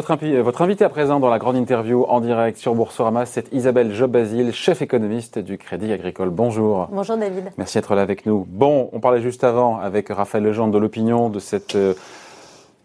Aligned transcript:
Votre, 0.00 0.40
votre 0.40 0.62
invité 0.62 0.82
à 0.82 0.88
présent 0.88 1.20
dans 1.20 1.28
la 1.28 1.38
grande 1.38 1.56
interview 1.56 2.06
en 2.08 2.22
direct 2.22 2.56
sur 2.56 2.74
Boursorama, 2.74 3.26
c'est 3.26 3.52
Isabelle 3.52 3.92
Job-Basile, 3.92 4.50
chef 4.54 4.80
économiste 4.80 5.38
du 5.38 5.58
Crédit 5.58 5.92
Agricole. 5.92 6.30
Bonjour. 6.30 6.88
Bonjour 6.90 7.18
David. 7.18 7.50
Merci 7.58 7.76
d'être 7.76 7.94
là 7.94 8.00
avec 8.00 8.24
nous. 8.24 8.46
Bon, 8.48 8.88
on 8.94 9.00
parlait 9.00 9.20
juste 9.20 9.44
avant 9.44 9.78
avec 9.78 10.08
Raphaël 10.08 10.44
Legendre 10.44 10.72
de 10.72 10.78
l'opinion 10.78 11.28
de 11.28 11.38
cette 11.38 11.76
euh, 11.76 11.92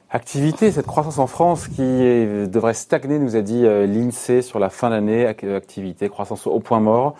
activité, 0.10 0.74
cette 0.74 0.88
croissance 0.88 1.18
en 1.18 1.28
France 1.28 1.70
qui 1.70 1.82
devrait 1.82 2.73
stagner, 2.73 3.18
nous 3.18 3.38
a 3.38 3.42
dit 3.42 3.66
euh, 3.66 3.88
l'INSEE 3.88 4.42
sur 4.42 4.59
la 4.59 4.70
fin 4.70 4.90
d'année, 4.90 5.26
activité, 5.26 6.09
croissance 6.09 6.45
au 6.48 6.59
point 6.59 6.82
mort. 6.82 7.16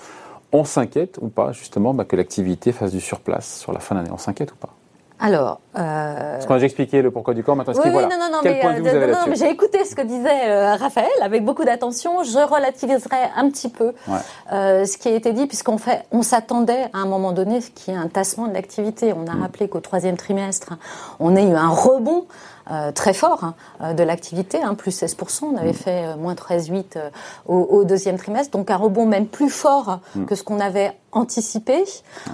On 0.52 0.66
s'inquiète 0.66 1.20
ou 1.22 1.30
pas 1.30 1.54
justement 1.54 1.94
bah, 1.94 2.04
que 2.04 2.18
l'activité 2.18 2.74
fasse 2.74 2.92
du 2.92 3.00
surplace 3.00 3.60
sur 3.60 3.72
la 3.72 3.80
fin 3.80 3.96
d'année? 3.96 4.12
On 4.12 4.18
s'inquiète 4.18 4.52
ou 4.52 4.58
pas? 4.58 4.74
Alors, 5.20 5.62
euh... 5.78 6.34
parce 6.34 6.46
qu'on 6.46 6.56
a 6.56 6.60
expliqué 6.60 7.02
le 7.02 7.10
pourquoi 7.10 7.34
du 7.34 7.44
comment. 7.44 7.64
Maintenant, 7.64 7.82
oui, 7.84 7.90
voilà. 7.90 8.08
non, 8.08 8.18
non, 8.20 8.32
non, 8.32 8.40
Quel 8.44 8.54
mais, 8.54 8.60
point 8.60 8.74
de 8.74 8.82
vue 8.82 8.90
euh, 8.90 9.14
non, 9.14 9.34
j'ai 9.34 9.50
écouté 9.50 9.86
ce 9.86 9.96
que 9.96 10.02
disait 10.02 10.50
euh, 10.50 10.76
Raphaël 10.76 11.08
avec 11.22 11.46
beaucoup 11.46 11.64
d'attention. 11.64 12.24
Je 12.24 12.38
relativiserai 12.38 13.18
un 13.36 13.50
petit 13.50 13.70
peu 13.70 13.94
ouais. 14.08 14.18
euh, 14.52 14.86
ce 14.86 14.98
qui 14.98 15.08
a 15.08 15.12
été 15.12 15.32
dit, 15.32 15.48
puisqu'on 15.48 15.78
fait, 15.78 16.06
on 16.12 16.22
s'attendait 16.22 16.90
à 16.94 16.98
un 16.98 17.06
moment 17.06 17.32
donné 17.32 17.60
qu'il 17.60 17.94
y 17.94 17.98
ait 17.98 18.00
un 18.00 18.10
tassement 18.10 18.48
de 18.48 18.54
l'activité. 18.54 19.14
On 19.14 19.26
a 19.28 19.36
mm. 19.36 19.42
rappelé 19.42 19.70
qu'au 19.70 19.80
troisième 19.80 20.18
trimestre, 20.18 20.74
on 21.20 21.36
a 21.38 21.42
eu 21.42 21.54
un 21.54 21.70
rebond. 21.70 22.26
Euh, 22.72 22.92
très 22.92 23.14
fort 23.14 23.44
hein, 23.44 23.54
euh, 23.82 23.94
de 23.94 24.02
l'activité, 24.02 24.60
hein, 24.60 24.74
plus 24.74 25.00
16%, 25.00 25.46
on 25.46 25.56
avait 25.56 25.70
mm. 25.70 25.74
fait 25.74 26.06
euh, 26.06 26.18
moins 26.18 26.34
13,8 26.34 26.84
euh, 26.96 27.10
au, 27.46 27.58
au, 27.58 27.84
deuxième 27.84 28.18
trimestre, 28.18 28.58
donc 28.58 28.72
un 28.72 28.76
rebond 28.76 29.06
même 29.06 29.28
plus 29.28 29.52
fort 29.52 30.00
mm. 30.16 30.26
que 30.26 30.34
ce 30.34 30.42
qu'on 30.42 30.60
avait 30.60 30.98
anticipé. 31.12 31.84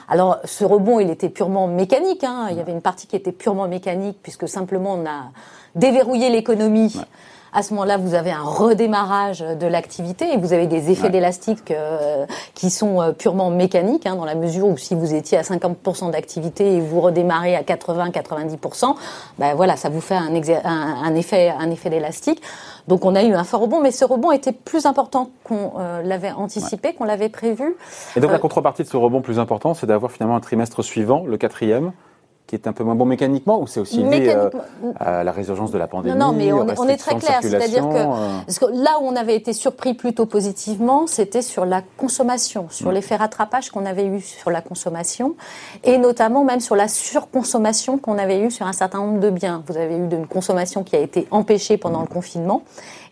Alors 0.08 0.38
ce 0.46 0.64
rebond, 0.64 1.02
il 1.02 1.10
était 1.10 1.28
purement 1.28 1.68
mécanique, 1.68 2.24
hein, 2.24 2.48
il 2.50 2.56
y 2.56 2.62
avait 2.62 2.72
une 2.72 2.82
partie 2.82 3.08
qui 3.08 3.18
était 3.18 3.34
purement 3.34 3.68
mécanique, 3.68 4.20
puisque 4.24 4.48
simplement 4.48 4.94
on 4.94 5.06
a 5.06 5.32
déverrouillé 5.76 6.30
l'économie. 6.30 6.94
Ouais 6.96 7.06
à 7.54 7.64
ce 7.64 7.74
moment-là, 7.74 7.98
vous 7.98 8.14
avez 8.14 8.32
un 8.32 8.44
redémarrage 8.44 9.40
de 9.40 9.68
l'activité 9.68 10.34
et 10.34 10.38
vous 10.38 10.54
avez 10.54 10.68
des 10.68 10.90
effets 10.90 11.04
ouais. 11.04 11.10
d'élastique 11.10 11.72
euh, 11.72 12.26
qui 12.56 12.70
sont 12.70 13.02
euh, 13.02 13.12
purement 13.12 13.50
mécaniques, 13.50 14.06
hein, 14.06 14.16
dans 14.16 14.26
la 14.26 14.36
mesure 14.36 14.68
où 14.68 14.78
si 14.78 14.96
vous 14.96 15.14
étiez 15.14 15.38
à 15.38 15.42
50% 15.42 16.12
d'activité 16.12 16.76
et 16.78 16.82
vous 16.82 17.02
redémarrez 17.02 17.56
à 17.56 17.62
80-90%, 17.62 18.96
ben 19.38 19.54
voilà, 19.56 19.76
ça 19.76 19.90
vous 19.90 20.02
fait 20.02 20.16
un, 20.16 20.34
un, 20.34 21.04
un 21.04 21.16
effet, 21.16 21.50
un 21.50 21.70
effet 21.72 21.90
d'élastique. 21.90 22.42
Donc 22.88 23.06
on 23.06 23.16
a 23.16 23.24
eu 23.24 23.34
un 23.34 23.44
fort 23.44 23.62
rebond, 23.62 23.82
mais 23.82 23.92
ce 23.92 24.06
rebond 24.06 24.32
était 24.32 24.54
plus 24.54 24.86
important 24.86 25.30
qu'on 25.44 25.74
euh, 25.78 26.02
l'avait 26.04 26.32
anticipé, 26.32 26.90
ouais. 26.90 26.94
qu'on 26.94 27.06
l'avait 27.06 27.30
prévu. 27.30 27.76
Et 28.16 28.20
donc 28.20 28.32
la 28.32 28.40
contrepartie 28.40 28.84
de 28.84 28.88
ce 28.88 28.98
rebond 28.98 29.22
plus 29.22 29.40
important, 29.40 29.74
c'est 29.74 29.88
d'avoir 29.88 30.12
finalement 30.12 30.36
un 30.36 30.40
trimestre 30.40 30.84
suivant, 30.84 31.24
le 31.26 31.38
quatrième, 31.38 31.92
qui 32.52 32.56
est 32.56 32.68
un 32.68 32.74
peu 32.74 32.84
moins 32.84 32.96
bon 32.96 33.06
mécaniquement 33.06 33.62
ou 33.62 33.68
c'est 33.68 33.80
aussi 33.80 34.04
lié 34.04 34.28
euh, 34.28 34.50
à 35.00 35.24
la 35.24 35.32
résurgence 35.32 35.72
de 35.72 35.78
la 35.78 35.88
pandémie 35.88 36.18
Non, 36.18 36.34
non 36.34 36.38
mais 36.38 36.52
on 36.52 36.68
est, 36.68 36.78
on 36.78 36.88
est 36.90 36.98
très 36.98 37.16
clair. 37.16 37.40
C'est-à-dire 37.42 37.88
que, 37.88 37.96
euh... 37.96 38.40
que, 38.60 38.84
là 38.84 38.98
où 39.02 39.06
on 39.06 39.16
avait 39.16 39.38
été 39.38 39.54
surpris 39.54 39.94
plutôt 39.94 40.26
positivement, 40.26 41.08
c'était 41.08 41.44
sur 41.44 41.64
la 41.64 41.82
consommation, 41.96 42.68
sur 42.70 42.88
ouais. 42.88 42.96
l'effet 42.96 43.16
rattrapage 43.16 43.70
qu'on 43.70 43.86
avait 43.86 44.06
eu 44.06 44.20
sur 44.20 44.52
la 44.52 44.60
consommation 44.60 45.36
et 45.86 45.98
notamment 45.98 46.44
même 46.44 46.60
sur 46.60 46.76
la 46.76 46.90
surconsommation 46.90 47.98
qu'on 47.98 48.18
avait 48.18 48.42
eu 48.42 48.52
sur 48.52 48.68
un 48.68 48.74
certain 48.74 48.98
nombre 48.98 49.22
de 49.22 49.30
biens. 49.30 49.64
Vous 49.68 49.78
avez 49.78 49.96
eu 49.96 50.04
une 50.12 50.28
consommation 50.28 50.84
qui 50.84 50.98
a 50.98 51.00
été 51.00 51.30
empêchée 51.32 51.78
pendant 51.78 52.00
mmh. 52.00 52.08
le 52.10 52.14
confinement 52.14 52.64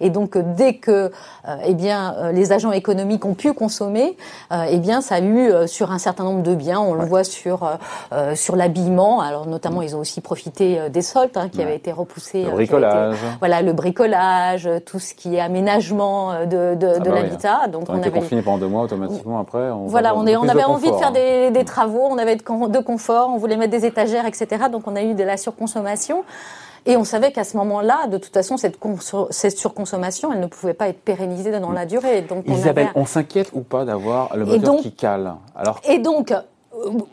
et 0.01 0.09
donc 0.09 0.35
euh, 0.35 0.43
dès 0.55 0.75
que 0.75 1.11
euh, 1.47 1.55
eh 1.65 1.73
bien, 1.73 2.15
euh, 2.17 2.31
les 2.31 2.51
agents 2.51 2.71
économiques 2.71 3.25
ont 3.25 3.33
pu 3.33 3.53
consommer, 3.53 4.17
eh 4.51 4.77
bien, 4.77 5.01
ça 5.01 5.15
a 5.15 5.21
eu 5.21 5.51
sur 5.67 5.91
un 5.91 5.97
certain 5.97 6.23
nombre 6.23 6.43
de 6.43 6.55
biens. 6.55 6.79
On 6.79 6.93
ouais. 6.93 6.99
le 6.99 7.05
voit 7.05 7.23
sur 7.23 7.69
sur 8.35 8.55
l'habillement. 8.55 9.21
Alors 9.21 9.45
notamment, 9.47 9.81
ils 9.81 9.95
ont 9.95 9.99
aussi 9.99 10.21
profité 10.21 10.89
des 10.89 11.01
soldes 11.01 11.31
hein, 11.35 11.49
qui 11.49 11.59
ouais. 11.59 11.65
avaient 11.65 11.75
été 11.75 11.91
repoussés. 11.91 12.43
Le 12.43 12.51
bricolage. 12.51 13.15
Été, 13.15 13.23
voilà, 13.39 13.61
le 13.61 13.73
bricolage, 13.73 14.69
tout 14.85 14.99
ce 14.99 15.13
qui 15.13 15.35
est 15.35 15.39
aménagement 15.39 16.45
de, 16.45 16.75
de, 16.75 16.93
ah 16.95 16.99
de 16.99 17.09
bah 17.09 17.15
l'habitat. 17.15 17.59
Oui. 17.65 17.71
Donc 17.71 17.83
on, 17.89 17.93
on 17.93 17.97
avait 17.97 18.11
confiné 18.11 18.41
pendant 18.41 18.57
deux 18.57 18.67
mois 18.67 18.83
automatiquement 18.83 19.39
après. 19.39 19.69
On 19.71 19.87
voilà, 19.87 20.15
on, 20.15 20.25
est, 20.25 20.35
on 20.35 20.47
avait 20.47 20.61
de 20.61 20.67
envie 20.67 20.91
de 20.91 20.97
faire 20.97 21.11
des, 21.11 21.51
des 21.51 21.65
travaux, 21.65 22.07
on 22.09 22.17
avait 22.17 22.35
de, 22.35 22.67
de 22.67 22.79
confort, 22.79 23.29
on 23.33 23.37
voulait 23.37 23.57
mettre 23.57 23.71
des 23.71 23.85
étagères, 23.85 24.25
etc. 24.25 24.65
Donc 24.71 24.87
on 24.87 24.95
a 24.95 25.03
eu 25.03 25.13
de 25.13 25.23
la 25.23 25.37
surconsommation. 25.37 26.23
Et 26.85 26.97
on 26.97 27.03
savait 27.03 27.31
qu'à 27.31 27.43
ce 27.43 27.57
moment-là, 27.57 28.07
de 28.07 28.17
toute 28.17 28.33
façon, 28.33 28.57
cette, 28.57 28.77
cette, 29.31 29.57
surconsommation, 29.57 30.31
elle 30.31 30.39
ne 30.39 30.47
pouvait 30.47 30.73
pas 30.73 30.89
être 30.89 31.01
pérennisée 31.01 31.57
dans 31.59 31.71
la 31.71 31.85
durée. 31.85 32.21
Donc, 32.21 32.45
on 32.47 32.53
Isabelle, 32.53 32.87
avait... 32.87 32.99
on 32.99 33.05
s'inquiète 33.05 33.49
ou 33.53 33.61
pas 33.61 33.85
d'avoir 33.85 34.35
le 34.35 34.45
moteur 34.45 34.75
donc, 34.75 34.81
qui 34.81 34.93
cale? 34.93 35.35
Alors... 35.55 35.81
Et 35.87 35.99
donc, 35.99 36.31
euh, 36.31 36.41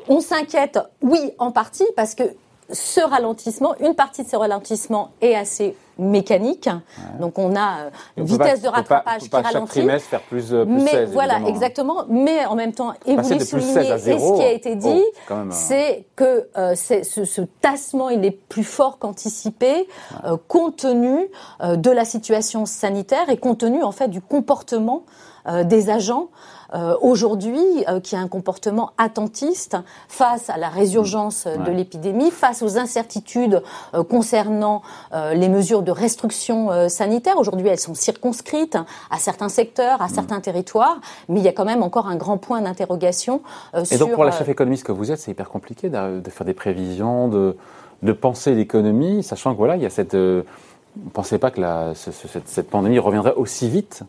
on 0.08 0.20
s'inquiète, 0.20 0.78
oui, 1.02 1.32
en 1.38 1.50
partie, 1.50 1.86
parce 1.96 2.14
que 2.14 2.24
ce 2.70 3.00
ralentissement, 3.00 3.74
une 3.80 3.94
partie 3.94 4.24
de 4.24 4.28
ce 4.28 4.36
ralentissement 4.36 5.10
est 5.20 5.34
assez 5.34 5.76
mécanique. 5.98 6.66
Ouais. 6.66 7.20
Donc 7.20 7.38
on 7.38 7.56
a 7.56 7.90
une 8.16 8.24
vitesse 8.24 8.60
pas, 8.60 8.68
de 8.68 8.74
rattrapage 8.74 9.30
pas, 9.30 9.42
qui 9.42 9.46
ralentit. 9.46 9.86
Chaque 9.86 10.00
faire 10.00 10.20
plus, 10.22 10.48
plus 10.48 10.66
mais 10.66 10.90
16, 10.90 11.12
voilà, 11.12 11.34
évidemment. 11.34 11.54
exactement. 11.54 12.04
Mais 12.08 12.44
en 12.44 12.54
même 12.54 12.72
temps, 12.72 12.92
et 13.06 13.16
vous 13.16 13.22
0, 13.22 13.34
et 13.34 13.38
ce 13.38 14.36
qui 14.36 14.42
a 14.42 14.52
été 14.52 14.74
dit, 14.74 15.02
oh, 15.30 15.34
c'est 15.50 16.06
que 16.16 16.48
euh, 16.56 16.74
ce, 16.74 17.24
ce, 17.24 17.40
tassement, 17.60 18.10
il 18.10 18.24
est 18.24 18.30
plus 18.48 18.64
fort 18.64 18.98
qu'anticipé, 18.98 19.66
ouais. 19.66 19.86
euh, 20.24 20.36
compte 20.48 20.76
tenu 20.76 21.28
euh, 21.62 21.76
de 21.76 21.90
la 21.90 22.04
situation 22.04 22.66
sanitaire 22.66 23.28
et 23.30 23.36
compte 23.36 23.58
tenu 23.58 23.82
en 23.82 23.92
fait 23.92 24.08
du 24.08 24.20
comportement 24.20 25.04
euh, 25.06 25.35
des 25.64 25.90
agents 25.90 26.28
euh, 26.74 26.96
aujourd'hui 27.00 27.84
euh, 27.88 28.00
qui 28.00 28.16
a 28.16 28.18
un 28.18 28.28
comportement 28.28 28.90
attentiste 28.98 29.76
face 30.08 30.50
à 30.50 30.56
la 30.56 30.68
résurgence 30.68 31.46
ouais. 31.46 31.58
de 31.58 31.70
l'épidémie, 31.70 32.30
face 32.30 32.62
aux 32.62 32.76
incertitudes 32.76 33.62
euh, 33.94 34.02
concernant 34.02 34.82
euh, 35.12 35.34
les 35.34 35.48
mesures 35.48 35.82
de 35.82 35.92
restriction 35.92 36.70
euh, 36.70 36.88
sanitaire. 36.88 37.38
Aujourd'hui, 37.38 37.68
elles 37.68 37.78
sont 37.78 37.94
circonscrites 37.94 38.78
à 39.10 39.18
certains 39.18 39.48
secteurs, 39.48 40.02
à 40.02 40.08
certains 40.08 40.40
territoires, 40.40 41.00
mais 41.28 41.40
il 41.40 41.44
y 41.44 41.48
a 41.48 41.52
quand 41.52 41.64
même 41.64 41.82
encore 41.82 42.08
un 42.08 42.16
grand 42.16 42.38
point 42.38 42.60
d'interrogation. 42.60 43.42
Et 43.90 43.98
donc 43.98 44.12
pour 44.12 44.24
la 44.24 44.32
chef 44.32 44.48
économiste 44.48 44.84
que 44.84 44.92
vous 44.92 45.12
êtes, 45.12 45.18
c'est 45.18 45.30
hyper 45.30 45.48
compliqué 45.48 45.88
de, 45.88 46.30
faire 46.30 46.46
des 46.46 46.54
prévisions, 46.54 47.28
de, 47.28 47.56
de 48.02 48.12
penser 48.12 48.54
l'économie, 48.54 49.22
sachant 49.22 49.52
que 49.52 49.58
voilà, 49.58 49.76
il 49.76 49.82
y 49.82 49.86
a 49.86 49.90
cette 49.90 50.16
vous 50.16 51.04
ne 51.04 51.10
pensez 51.10 51.36
pas 51.36 51.50
que 51.50 51.60
la, 51.60 51.94
ce, 51.94 52.10
cette, 52.10 52.48
cette, 52.48 52.70
pandémie 52.70 52.98
reviendrait 52.98 53.34
aussi 53.34 53.68
vite 53.68 54.02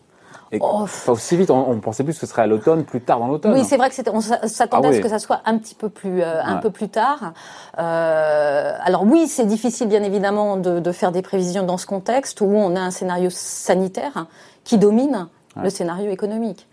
et 0.52 0.59
oh. 0.62 0.85
Pas 1.06 1.12
aussi 1.12 1.35
vite, 1.35 1.52
on, 1.52 1.69
on, 1.69 1.80
pensait 1.80 2.03
plus 2.03 2.13
que 2.13 2.19
ce 2.19 2.25
serait 2.25 2.44
à 2.44 2.47
l'automne, 2.47 2.84
plus 2.84 3.02
tard 3.02 3.19
dans 3.19 3.28
l'automne. 3.28 3.53
Oui, 3.53 3.66
c'est 3.66 3.78
vrai 3.78 3.90
que 3.90 3.96
c'était, 3.96 4.12
on 4.12 4.22
s'attendait 4.22 4.88
ah, 4.88 4.90
oui. 4.91 4.96
à 4.96 4.97
ce 4.97 5.03
que 5.03 5.09
ça 5.09 5.19
soit 5.19 5.41
un 5.46 5.58
petit 5.58 5.75
peu 5.75 5.90
plus, 5.90 6.22
euh, 6.22 6.41
un 6.41 6.56
ouais. 6.56 6.62
peu 6.62 6.69
plus 6.69 6.90
tard. 6.90 7.34
Euh, 7.80 8.74
alors 8.81 9.03
oui, 9.03 9.28
c'est 9.28 9.46
difficile 9.46 9.88
bien 9.88 10.03
évidemment 10.03 10.58
de, 10.58 10.80
de, 10.80 10.91
faire 10.91 11.12
des 11.12 11.22
prévisions 11.22 11.63
dans 11.63 11.78
ce 11.78 11.85
contexte 11.85 12.41
où 12.41 12.46
on 12.46 12.75
a 12.75 12.80
un 12.80 12.91
scénario 12.91 13.30
sanitaire 13.30 14.28
qui 14.63 14.78
domine 14.78 15.28
ouais. 15.56 15.63
le 15.63 15.69
scénario 15.69 16.09
économique. 16.12 16.68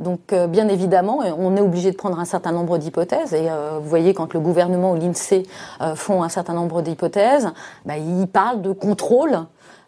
Donc, 0.00 0.32
euh, 0.32 0.46
bien 0.46 0.66
évidemment, 0.68 1.20
on 1.38 1.56
est 1.56 1.60
obligé 1.60 1.90
de 1.90 1.96
prendre 1.96 2.18
un 2.18 2.24
certain 2.24 2.52
nombre 2.52 2.78
d'hypothèses. 2.78 3.34
Et 3.34 3.50
euh, 3.50 3.78
vous 3.80 3.88
voyez, 3.88 4.14
quand 4.14 4.32
le 4.32 4.40
gouvernement 4.40 4.92
ou 4.92 4.96
l'INSEE 4.96 5.46
euh, 5.82 5.94
font 5.94 6.22
un 6.22 6.30
certain 6.30 6.54
nombre 6.54 6.80
d'hypothèses, 6.80 7.50
bah, 7.84 7.98
ils 7.98 8.26
parlent 8.26 8.62
de 8.62 8.72
contrôle 8.72 9.40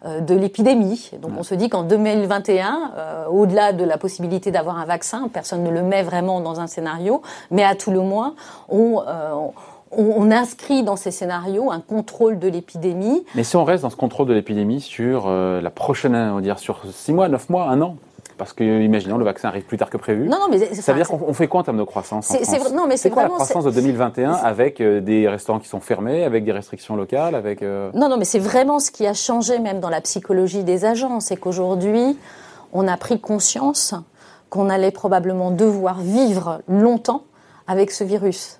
de 0.04 0.34
l'épidémie. 0.34 1.10
Donc 1.20 1.32
on 1.38 1.42
se 1.42 1.54
dit 1.54 1.68
qu'en 1.68 1.82
2021, 1.84 2.92
euh, 2.96 3.26
au-delà 3.26 3.72
de 3.72 3.84
la 3.84 3.98
possibilité 3.98 4.50
d'avoir 4.50 4.78
un 4.78 4.84
vaccin, 4.84 5.28
personne 5.32 5.62
ne 5.62 5.70
le 5.70 5.82
met 5.82 6.02
vraiment 6.02 6.40
dans 6.40 6.60
un 6.60 6.66
scénario, 6.66 7.22
mais 7.50 7.64
à 7.64 7.74
tout 7.74 7.90
le 7.90 8.00
moins, 8.00 8.34
on, 8.68 9.02
euh, 9.06 9.32
on, 9.32 9.52
on 9.96 10.30
inscrit 10.30 10.82
dans 10.82 10.96
ces 10.96 11.10
scénarios 11.10 11.70
un 11.70 11.80
contrôle 11.80 12.38
de 12.38 12.48
l'épidémie. 12.48 13.24
Mais 13.34 13.44
si 13.44 13.56
on 13.56 13.64
reste 13.64 13.82
dans 13.82 13.90
ce 13.90 13.96
contrôle 13.96 14.26
de 14.26 14.34
l'épidémie 14.34 14.80
sur 14.80 15.24
euh, 15.26 15.60
la 15.60 15.70
prochaine, 15.70 16.14
on 16.14 16.36
va 16.36 16.40
dire 16.40 16.58
sur 16.58 16.80
six 16.90 17.12
mois, 17.12 17.28
neuf 17.28 17.48
mois, 17.48 17.68
un 17.68 17.80
an, 17.80 17.96
parce 18.42 18.54
que, 18.54 18.64
imaginons, 18.64 19.18
le 19.18 19.24
vaccin 19.24 19.46
arrive 19.46 19.62
plus 19.62 19.76
tard 19.76 19.88
que 19.88 19.96
prévu. 19.96 20.26
Non, 20.26 20.38
non, 20.40 20.48
mais 20.50 20.74
ça 20.74 20.92
veut 20.92 20.98
dire 20.98 21.06
qu'on 21.06 21.32
fait 21.32 21.46
quoi 21.46 21.60
en 21.60 21.62
termes 21.62 21.78
de 21.78 21.84
croissance 21.84 22.26
C'est 22.26 22.72
non, 22.72 22.88
mais 22.88 22.96
c'est 22.96 23.08
quoi 23.08 23.22
la 23.22 23.28
croissance 23.28 23.62
de 23.62 23.70
2021 23.70 24.32
avec 24.32 24.80
euh, 24.80 25.00
des 25.00 25.28
restaurants 25.28 25.60
qui 25.60 25.68
sont 25.68 25.78
fermés, 25.78 26.24
avec 26.24 26.44
des 26.44 26.50
restrictions 26.50 26.96
locales, 26.96 27.36
avec 27.36 27.62
euh... 27.62 27.92
Non, 27.94 28.08
non, 28.08 28.16
mais 28.16 28.24
c'est 28.24 28.40
vraiment 28.40 28.80
ce 28.80 28.90
qui 28.90 29.06
a 29.06 29.14
changé 29.14 29.60
même 29.60 29.78
dans 29.78 29.90
la 29.90 30.00
psychologie 30.00 30.64
des 30.64 30.84
agents, 30.84 31.20
c'est 31.20 31.36
qu'aujourd'hui, 31.36 32.18
on 32.72 32.88
a 32.88 32.96
pris 32.96 33.20
conscience 33.20 33.94
qu'on 34.50 34.68
allait 34.68 34.90
probablement 34.90 35.52
devoir 35.52 36.00
vivre 36.00 36.62
longtemps 36.66 37.22
avec 37.68 37.92
ce 37.92 38.02
virus. 38.02 38.58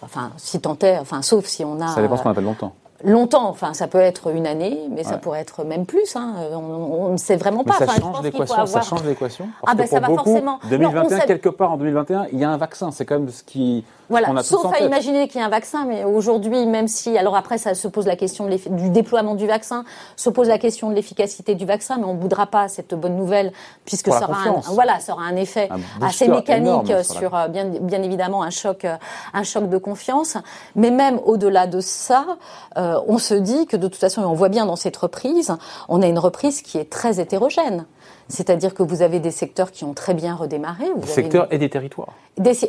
Enfin, 0.00 0.30
si 0.38 0.62
tant 0.62 0.78
est, 0.78 0.98
enfin, 0.98 1.20
sauf 1.20 1.44
si 1.44 1.62
on 1.62 1.78
a. 1.82 1.88
Ça 1.88 2.00
dépend 2.00 2.16
ce 2.16 2.22
qu'on 2.22 2.30
appelle 2.30 2.44
longtemps 2.44 2.72
longtemps. 3.04 3.48
Enfin, 3.48 3.74
ça 3.74 3.86
peut 3.86 3.98
être 3.98 4.32
une 4.34 4.46
année, 4.46 4.86
mais 4.90 4.98
ouais. 4.98 5.04
ça 5.04 5.16
pourrait 5.16 5.40
être 5.40 5.64
même 5.64 5.86
plus. 5.86 6.16
Hein. 6.16 6.34
On 6.52 7.10
ne 7.10 7.16
sait 7.16 7.36
vraiment 7.36 7.64
pas. 7.64 7.76
Mais 7.80 7.86
ça, 7.86 7.92
enfin, 7.92 8.00
change 8.00 8.22
l'équation, 8.22 8.54
avoir... 8.54 8.68
ça 8.68 8.82
change 8.82 9.04
l'équation. 9.04 9.48
Ah 9.66 9.74
ben 9.74 9.86
ça 9.86 10.00
va 10.00 10.08
beaucoup, 10.08 10.24
forcément. 10.24 10.58
2021, 10.68 11.02
non, 11.02 11.08
sait... 11.08 11.26
quelque 11.26 11.48
part 11.48 11.72
en 11.72 11.76
2021, 11.76 12.26
il 12.32 12.38
y 12.38 12.44
a 12.44 12.50
un 12.50 12.56
vaccin. 12.56 12.90
C'est 12.90 13.04
quand 13.04 13.18
même 13.18 13.28
ce 13.28 13.42
qui. 13.42 13.84
Voilà, 14.08 14.30
a 14.36 14.42
sauf 14.42 14.72
à 14.72 14.80
imaginer 14.80 15.28
qu'il 15.28 15.40
y 15.40 15.44
a 15.44 15.46
un 15.46 15.50
vaccin, 15.50 15.84
mais 15.86 16.02
aujourd'hui, 16.02 16.66
même 16.66 16.88
si, 16.88 17.16
alors 17.16 17.36
après, 17.36 17.58
ça 17.58 17.74
se 17.74 17.86
pose 17.86 18.06
la 18.06 18.16
question 18.16 18.46
de 18.48 18.56
du 18.70 18.90
déploiement 18.90 19.36
du 19.36 19.46
vaccin, 19.46 19.84
se 20.16 20.28
pose 20.30 20.48
la 20.48 20.58
question 20.58 20.90
de 20.90 20.94
l'efficacité 20.96 21.54
du 21.54 21.64
vaccin, 21.64 21.96
mais 21.98 22.04
on 22.04 22.14
ne 22.14 22.18
boudra 22.18 22.46
pas 22.46 22.66
cette 22.66 22.94
bonne 22.94 23.16
nouvelle, 23.16 23.52
puisque 23.84 24.10
ça 24.10 24.28
aura, 24.28 24.48
un, 24.48 24.60
voilà, 24.72 24.98
ça 24.98 25.12
aura 25.12 25.22
un 25.22 25.36
effet 25.36 25.68
un 25.70 26.06
assez 26.06 26.26
mécanique 26.26 26.92
sur, 27.04 27.30
la... 27.30 27.46
bien, 27.46 27.66
bien 27.66 28.02
évidemment, 28.02 28.42
un 28.42 28.50
choc, 28.50 28.84
un 29.32 29.42
choc 29.44 29.68
de 29.68 29.78
confiance. 29.78 30.36
Mais 30.74 30.90
même 30.90 31.20
au-delà 31.24 31.68
de 31.68 31.80
ça, 31.80 32.24
euh, 32.76 32.89
on 33.06 33.18
se 33.18 33.34
dit 33.34 33.66
que 33.66 33.76
de 33.76 33.88
toute 33.88 34.00
façon, 34.00 34.22
et 34.22 34.26
on 34.26 34.34
voit 34.34 34.48
bien 34.48 34.66
dans 34.66 34.76
cette 34.76 34.96
reprise, 34.96 35.52
on 35.88 36.02
a 36.02 36.06
une 36.06 36.18
reprise 36.18 36.62
qui 36.62 36.78
est 36.78 36.90
très 36.90 37.20
hétérogène. 37.20 37.86
C'est-à-dire 38.30 38.74
que 38.74 38.82
vous 38.82 39.02
avez 39.02 39.20
des 39.20 39.30
secteurs 39.30 39.72
qui 39.72 39.84
ont 39.84 39.92
très 39.92 40.14
bien 40.14 40.34
redémarré. 40.34 40.84
des 40.96 41.06
secteurs 41.06 41.48
et 41.50 41.58
des 41.58 41.68
territoires. 41.68 42.14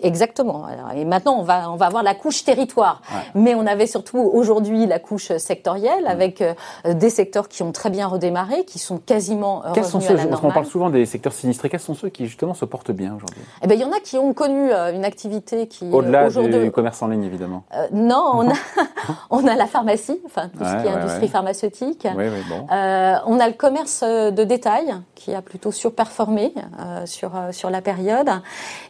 exactement. 0.03 0.65
et 0.95 1.05
maintenant, 1.05 1.37
on 1.37 1.43
va, 1.43 1.71
on 1.71 1.75
va 1.75 1.85
avoir 1.85 2.03
la 2.03 2.15
couche 2.15 2.43
territoire. 2.43 3.01
Mais 3.35 3.55
on 3.55 3.65
avait 3.65 3.87
surtout 3.87 4.17
aujourd'hui 4.17 4.85
la 4.85 4.99
couche 4.99 5.31
sectorielle 5.37 6.07
avec 6.07 6.41
euh, 6.41 6.53
des 6.93 7.09
secteurs 7.09 7.47
qui 7.47 7.63
ont 7.63 7.71
très 7.71 7.89
bien 7.89 8.07
redémarré, 8.07 8.65
qui 8.65 8.79
sont 8.79 8.97
quasiment 8.97 9.63
Quels 9.73 9.85
sont 9.85 10.01
ceux, 10.01 10.15
On 10.43 10.51
parle 10.51 10.65
souvent 10.65 10.89
des 10.89 11.05
secteurs 11.05 11.33
sinistrés. 11.33 11.69
Quels 11.69 11.79
sont 11.79 11.95
ceux 11.95 12.09
qui 12.09 12.25
justement 12.25 12.53
se 12.53 12.65
portent 12.65 12.91
bien 12.91 13.15
aujourd'hui? 13.15 13.41
Eh 13.61 13.67
ben, 13.67 13.75
il 13.75 13.81
y 13.81 13.85
en 13.85 13.91
a 13.91 13.99
qui 13.99 14.17
ont 14.17 14.33
connu 14.33 14.71
euh, 14.71 14.93
une 14.93 15.05
activité 15.05 15.67
qui 15.67 15.89
au-delà 15.91 16.29
du 16.29 16.71
commerce 16.71 17.01
en 17.01 17.07
ligne, 17.07 17.23
évidemment. 17.23 17.63
Euh, 17.75 17.87
non, 17.93 18.31
on 18.33 18.49
a, 18.49 18.53
on 19.29 19.47
a 19.47 19.55
la 19.55 19.67
pharmacie, 19.67 20.19
enfin 20.25 20.49
tout 20.49 20.63
ce 20.63 20.81
qui 20.81 20.87
est 20.87 20.91
industrie 20.91 21.27
pharmaceutique. 21.27 22.07
Bon. 22.49 22.65
on 22.69 23.39
a 23.39 23.47
le 23.47 23.53
commerce 23.53 24.03
de 24.03 24.43
détail 24.43 24.93
qui 25.15 25.33
a 25.33 25.41
plutôt 25.51 25.73
surperformé 25.73 26.53
euh, 26.79 27.05
sur, 27.05 27.35
euh, 27.35 27.51
sur 27.51 27.69
la 27.69 27.81
période. 27.81 28.29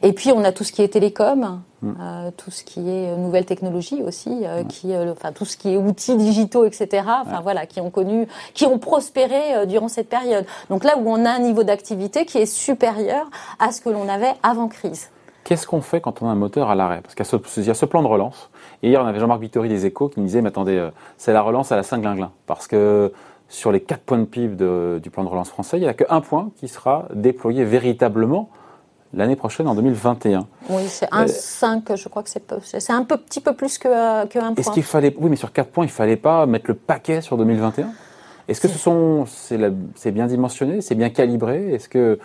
Et 0.03 0.13
puis 0.13 0.31
on 0.31 0.43
a 0.43 0.51
tout 0.51 0.63
ce 0.63 0.71
qui 0.71 0.83
est 0.83 0.89
télécom, 0.89 1.63
mm. 1.81 1.93
euh, 1.99 2.31
tout 2.37 2.51
ce 2.51 2.63
qui 2.63 2.87
est 2.87 3.17
nouvelles 3.17 3.47
technologies 3.47 4.03
aussi, 4.03 4.43
qui, 4.69 4.95
enfin 4.95 5.31
tout 5.31 5.45
ce 5.45 5.57
qui 5.57 5.73
est 5.73 5.77
outils 5.77 6.15
digitaux, 6.17 6.65
etc. 6.65 7.03
Enfin 7.25 7.41
voilà, 7.41 7.65
qui 7.65 7.81
ont 7.81 7.89
connu, 7.89 8.27
qui 8.53 8.65
ont 8.67 8.77
prospéré 8.77 9.65
durant 9.65 9.87
cette 9.87 10.07
période. 10.07 10.45
Donc 10.69 10.83
là 10.83 10.97
où 10.99 11.09
on 11.09 11.25
a 11.25 11.31
un 11.31 11.39
niveau 11.39 11.63
d'activité 11.63 12.25
qui 12.25 12.37
est 12.37 12.45
supérieur 12.45 13.27
à 13.57 13.71
ce 13.71 13.81
que 13.81 13.89
l'on 13.89 14.07
avait 14.07 14.33
avant 14.43 14.67
crise. 14.67 15.09
Qu'est-ce 15.43 15.65
qu'on 15.65 15.81
fait 15.81 15.99
quand 15.99 16.21
on 16.21 16.29
a 16.29 16.31
un 16.31 16.35
moteur 16.35 16.69
à 16.69 16.75
l'arrêt? 16.75 17.01
Parce 17.01 17.15
qu'il 17.15 17.63
y, 17.65 17.69
a 17.71 17.73
ce 17.73 17.85
plan 17.85 18.03
de 18.03 18.07
relance. 18.07 18.51
Et 18.83 18.89
hier, 18.89 19.01
on 19.01 19.07
avait 19.07 19.19
Jean-Marc 19.19 19.41
Vittori 19.41 19.69
des 19.69 19.87
Échos 19.87 20.09
qui 20.09 20.19
nous 20.19 20.27
disait, 20.27 20.43
mais 20.43 20.49
attendez, 20.49 20.89
c'est 21.17 21.33
la 21.33 21.41
relance 21.41 21.71
à 21.71 21.75
la 21.75 21.81
Saint-Glinglin. 21.81 22.31
Parce 22.45 22.67
que 22.67 23.11
sur 23.51 23.73
les 23.73 23.81
quatre 23.81 24.01
points 24.01 24.17
de 24.17 24.23
PIB 24.23 24.55
du 25.01 25.09
plan 25.09 25.23
de 25.23 25.29
relance 25.29 25.49
français, 25.49 25.77
il 25.77 25.81
n'y 25.81 25.87
a 25.87 25.93
qu'un 25.93 26.21
point 26.21 26.51
qui 26.55 26.69
sera 26.69 27.07
déployé 27.13 27.65
véritablement 27.65 28.49
l'année 29.13 29.35
prochaine, 29.35 29.67
en 29.67 29.75
2021. 29.75 30.47
Oui, 30.69 30.83
c'est 30.87 31.09
1,5, 31.11 31.91
euh, 31.91 31.95
je 31.97 32.07
crois 32.07 32.23
que 32.23 32.29
c'est 32.29 32.93
un 32.93 33.03
peu, 33.03 33.17
petit 33.17 33.41
peu 33.41 33.53
plus 33.53 33.77
qu'un 33.77 34.25
que 34.25 34.39
point. 34.39 34.55
Est-ce 34.55 34.71
qu'il 34.71 34.83
fallait, 34.83 35.13
oui, 35.19 35.29
mais 35.29 35.35
sur 35.35 35.51
quatre 35.51 35.69
points, 35.69 35.83
il 35.83 35.89
ne 35.89 35.93
fallait 35.93 36.15
pas 36.15 36.45
mettre 36.45 36.67
le 36.69 36.75
paquet 36.75 37.19
sur 37.19 37.35
2021 37.35 37.89
Est-ce 38.47 38.61
que 38.61 38.69
ce 38.69 38.77
sont, 38.77 39.25
c'est 39.27 40.11
bien 40.11 40.27
dimensionné, 40.27 40.79
c'est 40.79 40.95
bien 40.95 41.09
calibré? 41.09 41.73
Est-ce 41.73 41.89
que, 41.89 42.19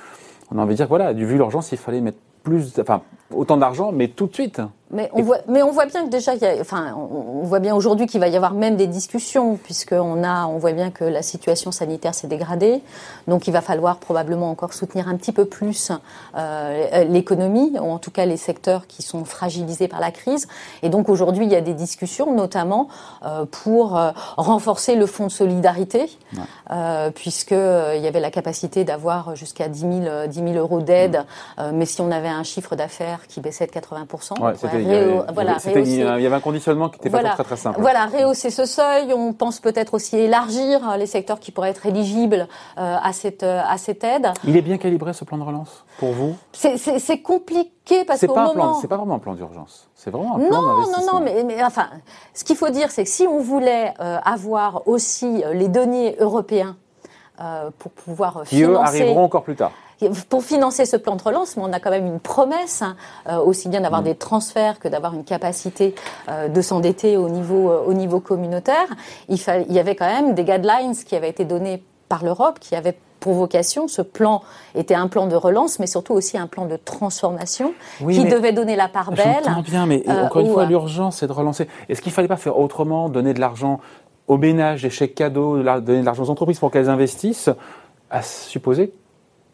on 0.52 0.58
a 0.58 0.62
envie 0.62 0.74
de 0.74 0.76
dire, 0.76 0.86
voilà, 0.86 1.12
vu 1.12 1.34
l'urgence, 1.34 1.72
il 1.72 1.78
fallait 1.78 2.00
mettre 2.00 2.18
plus, 2.44 2.78
enfin, 2.78 3.02
autant 3.34 3.56
d'argent, 3.56 3.92
mais 3.92 4.08
tout 4.08 4.26
de 4.26 4.34
suite 4.34 4.60
mais 4.92 5.10
on, 5.12 5.22
voit, 5.22 5.38
mais 5.48 5.64
on 5.64 5.72
voit 5.72 5.86
bien 5.86 6.04
que 6.04 6.10
déjà, 6.10 6.34
il 6.36 6.42
y 6.42 6.46
a, 6.46 6.60
enfin, 6.60 6.94
on, 6.94 7.42
voit 7.42 7.58
bien 7.58 7.74
aujourd'hui 7.74 8.06
qu'il 8.06 8.20
va 8.20 8.28
y 8.28 8.36
avoir 8.36 8.54
même 8.54 8.76
des 8.76 8.86
discussions, 8.86 9.56
puisqu'on 9.56 10.22
a, 10.22 10.46
on 10.46 10.58
voit 10.58 10.72
bien 10.72 10.92
que 10.92 11.02
la 11.02 11.22
situation 11.22 11.72
sanitaire 11.72 12.14
s'est 12.14 12.28
dégradée. 12.28 12.80
Donc 13.26 13.48
il 13.48 13.52
va 13.52 13.62
falloir 13.62 13.96
probablement 13.96 14.48
encore 14.48 14.74
soutenir 14.74 15.08
un 15.08 15.16
petit 15.16 15.32
peu 15.32 15.44
plus 15.44 15.90
euh, 16.36 17.04
l'économie, 17.04 17.72
ou 17.80 17.90
en 17.90 17.98
tout 17.98 18.12
cas 18.12 18.26
les 18.26 18.36
secteurs 18.36 18.86
qui 18.86 19.02
sont 19.02 19.24
fragilisés 19.24 19.88
par 19.88 19.98
la 19.98 20.12
crise. 20.12 20.46
Et 20.82 20.88
donc 20.88 21.08
aujourd'hui, 21.08 21.46
il 21.46 21.50
y 21.50 21.56
a 21.56 21.60
des 21.60 21.74
discussions, 21.74 22.32
notamment 22.32 22.88
euh, 23.24 23.44
pour 23.44 23.96
euh, 23.96 24.12
renforcer 24.36 24.94
le 24.94 25.06
fonds 25.06 25.26
de 25.26 25.32
solidarité, 25.32 26.08
ouais. 26.36 27.10
puisqu'il 27.12 27.56
y 27.56 28.06
avait 28.06 28.20
la 28.20 28.30
capacité 28.30 28.84
d'avoir 28.84 29.34
jusqu'à 29.34 29.66
10 29.66 29.80
000, 29.80 30.26
10 30.28 30.34
000 30.34 30.54
euros 30.54 30.80
d'aide, 30.80 31.24
mmh. 31.58 31.62
mais 31.72 31.86
si 31.86 32.00
on 32.00 32.12
avait 32.12 32.28
un 32.28 32.44
chiffre 32.44 32.76
d'affaires 32.76 33.15
qui 33.26 33.40
baissait 33.40 33.66
de 33.66 33.72
80 33.72 34.06
ouais, 34.40 34.52
il, 34.74 34.88
y 34.88 36.26
avait, 36.26 36.36
un 36.36 36.40
conditionnement 36.40 36.88
qui 36.88 36.98
n'était 36.98 37.10
pas 37.10 37.22
très 37.30 37.44
très 37.44 37.56
simple. 37.56 37.80
Voilà, 37.80 38.06
rehausser 38.06 38.50
ce 38.50 38.64
seuil. 38.64 39.12
On 39.12 39.32
pense 39.32 39.60
peut-être 39.60 39.94
aussi 39.94 40.16
élargir 40.16 40.88
euh, 40.88 40.96
les 40.96 41.06
secteurs 41.06 41.40
qui 41.40 41.52
pourraient 41.52 41.70
être 41.70 41.86
éligibles 41.86 42.48
euh, 42.78 42.96
à 43.02 43.12
cette 43.12 43.42
euh, 43.42 43.62
à 43.66 43.78
cette 43.78 44.04
aide. 44.04 44.28
Il 44.44 44.56
est 44.56 44.62
bien 44.62 44.78
calibré 44.78 45.12
ce 45.12 45.24
plan 45.24 45.38
de 45.38 45.42
relance 45.42 45.84
pour 45.98 46.12
vous? 46.12 46.36
C'est 46.52 47.22
compliqué 47.22 48.04
parce 48.04 48.26
qu'au 48.26 48.34
moment. 48.34 48.80
C'est 48.80 48.88
pas 48.88 48.96
vraiment 48.96 49.14
un 49.14 49.20
plan 49.20 49.34
d'urgence. 49.34 49.88
C'est 49.94 50.10
vraiment 50.10 50.36
un 50.36 50.48
plan 50.48 50.62
d'investissement. 50.62 51.12
Non, 51.12 51.20
non, 51.20 51.24
mais, 51.24 51.44
mais 51.44 51.64
enfin, 51.64 51.88
ce 52.34 52.44
qu'il 52.44 52.56
faut 52.56 52.70
dire, 52.70 52.90
c'est 52.90 53.04
que 53.04 53.10
si 53.10 53.26
on 53.26 53.40
voulait 53.40 53.94
avoir 53.98 54.86
aussi 54.86 55.42
les 55.52 55.68
deniers 55.68 56.16
européens 56.20 56.76
pour 57.78 57.90
pouvoir 57.92 58.44
financer. 58.44 58.56
Qui 58.56 58.62
eux 58.62 58.76
arriveront 58.76 59.24
encore 59.24 59.42
plus 59.42 59.56
tard 59.56 59.72
pour 60.28 60.44
financer 60.44 60.84
ce 60.84 60.96
plan 60.96 61.16
de 61.16 61.22
relance, 61.22 61.56
mais 61.56 61.62
on 61.64 61.72
a 61.72 61.80
quand 61.80 61.90
même 61.90 62.06
une 62.06 62.20
promesse, 62.20 62.82
hein, 62.82 62.96
euh, 63.28 63.38
aussi 63.38 63.68
bien 63.68 63.80
d'avoir 63.80 64.02
mm. 64.02 64.04
des 64.04 64.14
transferts 64.14 64.78
que 64.78 64.88
d'avoir 64.88 65.14
une 65.14 65.24
capacité 65.24 65.94
euh, 66.28 66.48
de 66.48 66.60
s'endetter 66.60 67.16
au 67.16 67.28
niveau, 67.28 67.70
euh, 67.70 67.84
au 67.86 67.94
niveau 67.94 68.20
communautaire. 68.20 68.86
Il, 69.28 69.38
il 69.68 69.74
y 69.74 69.78
avait 69.78 69.96
quand 69.96 70.06
même 70.06 70.34
des 70.34 70.44
guidelines 70.44 70.94
qui 70.94 71.16
avaient 71.16 71.30
été 71.30 71.44
donnés 71.44 71.82
par 72.08 72.24
l'Europe, 72.24 72.58
qui 72.60 72.74
avaient 72.74 72.96
pour 73.18 73.32
vocation, 73.32 73.88
ce 73.88 74.02
plan 74.02 74.42
était 74.74 74.94
un 74.94 75.08
plan 75.08 75.26
de 75.26 75.34
relance, 75.34 75.78
mais 75.78 75.86
surtout 75.86 76.12
aussi 76.12 76.36
un 76.36 76.46
plan 76.46 76.66
de 76.66 76.76
transformation 76.76 77.72
qui 77.98 78.24
devait 78.24 78.52
donner 78.52 78.76
la 78.76 78.88
part 78.88 79.10
belle. 79.10 79.42
Bien, 79.64 79.86
mais 79.86 80.04
encore 80.06 80.42
une 80.42 80.52
fois, 80.52 80.66
l'urgence, 80.66 81.16
c'est 81.16 81.26
de 81.26 81.32
relancer. 81.32 81.66
Est-ce 81.88 82.02
qu'il 82.02 82.10
ne 82.10 82.14
fallait 82.14 82.28
pas 82.28 82.36
faire 82.36 82.58
autrement, 82.58 83.08
donner 83.08 83.32
de 83.32 83.40
l'argent 83.40 83.80
aux 84.28 84.36
ménages, 84.36 84.82
des 84.82 84.90
chèques 84.90 85.14
cadeaux, 85.14 85.56
donner 85.56 86.00
de 86.00 86.04
l'argent 86.04 86.24
aux 86.24 86.30
entreprises 86.30 86.58
pour 86.58 86.70
qu'elles 86.70 86.90
investissent, 86.90 87.50
à 88.10 88.22
supposer 88.22 88.92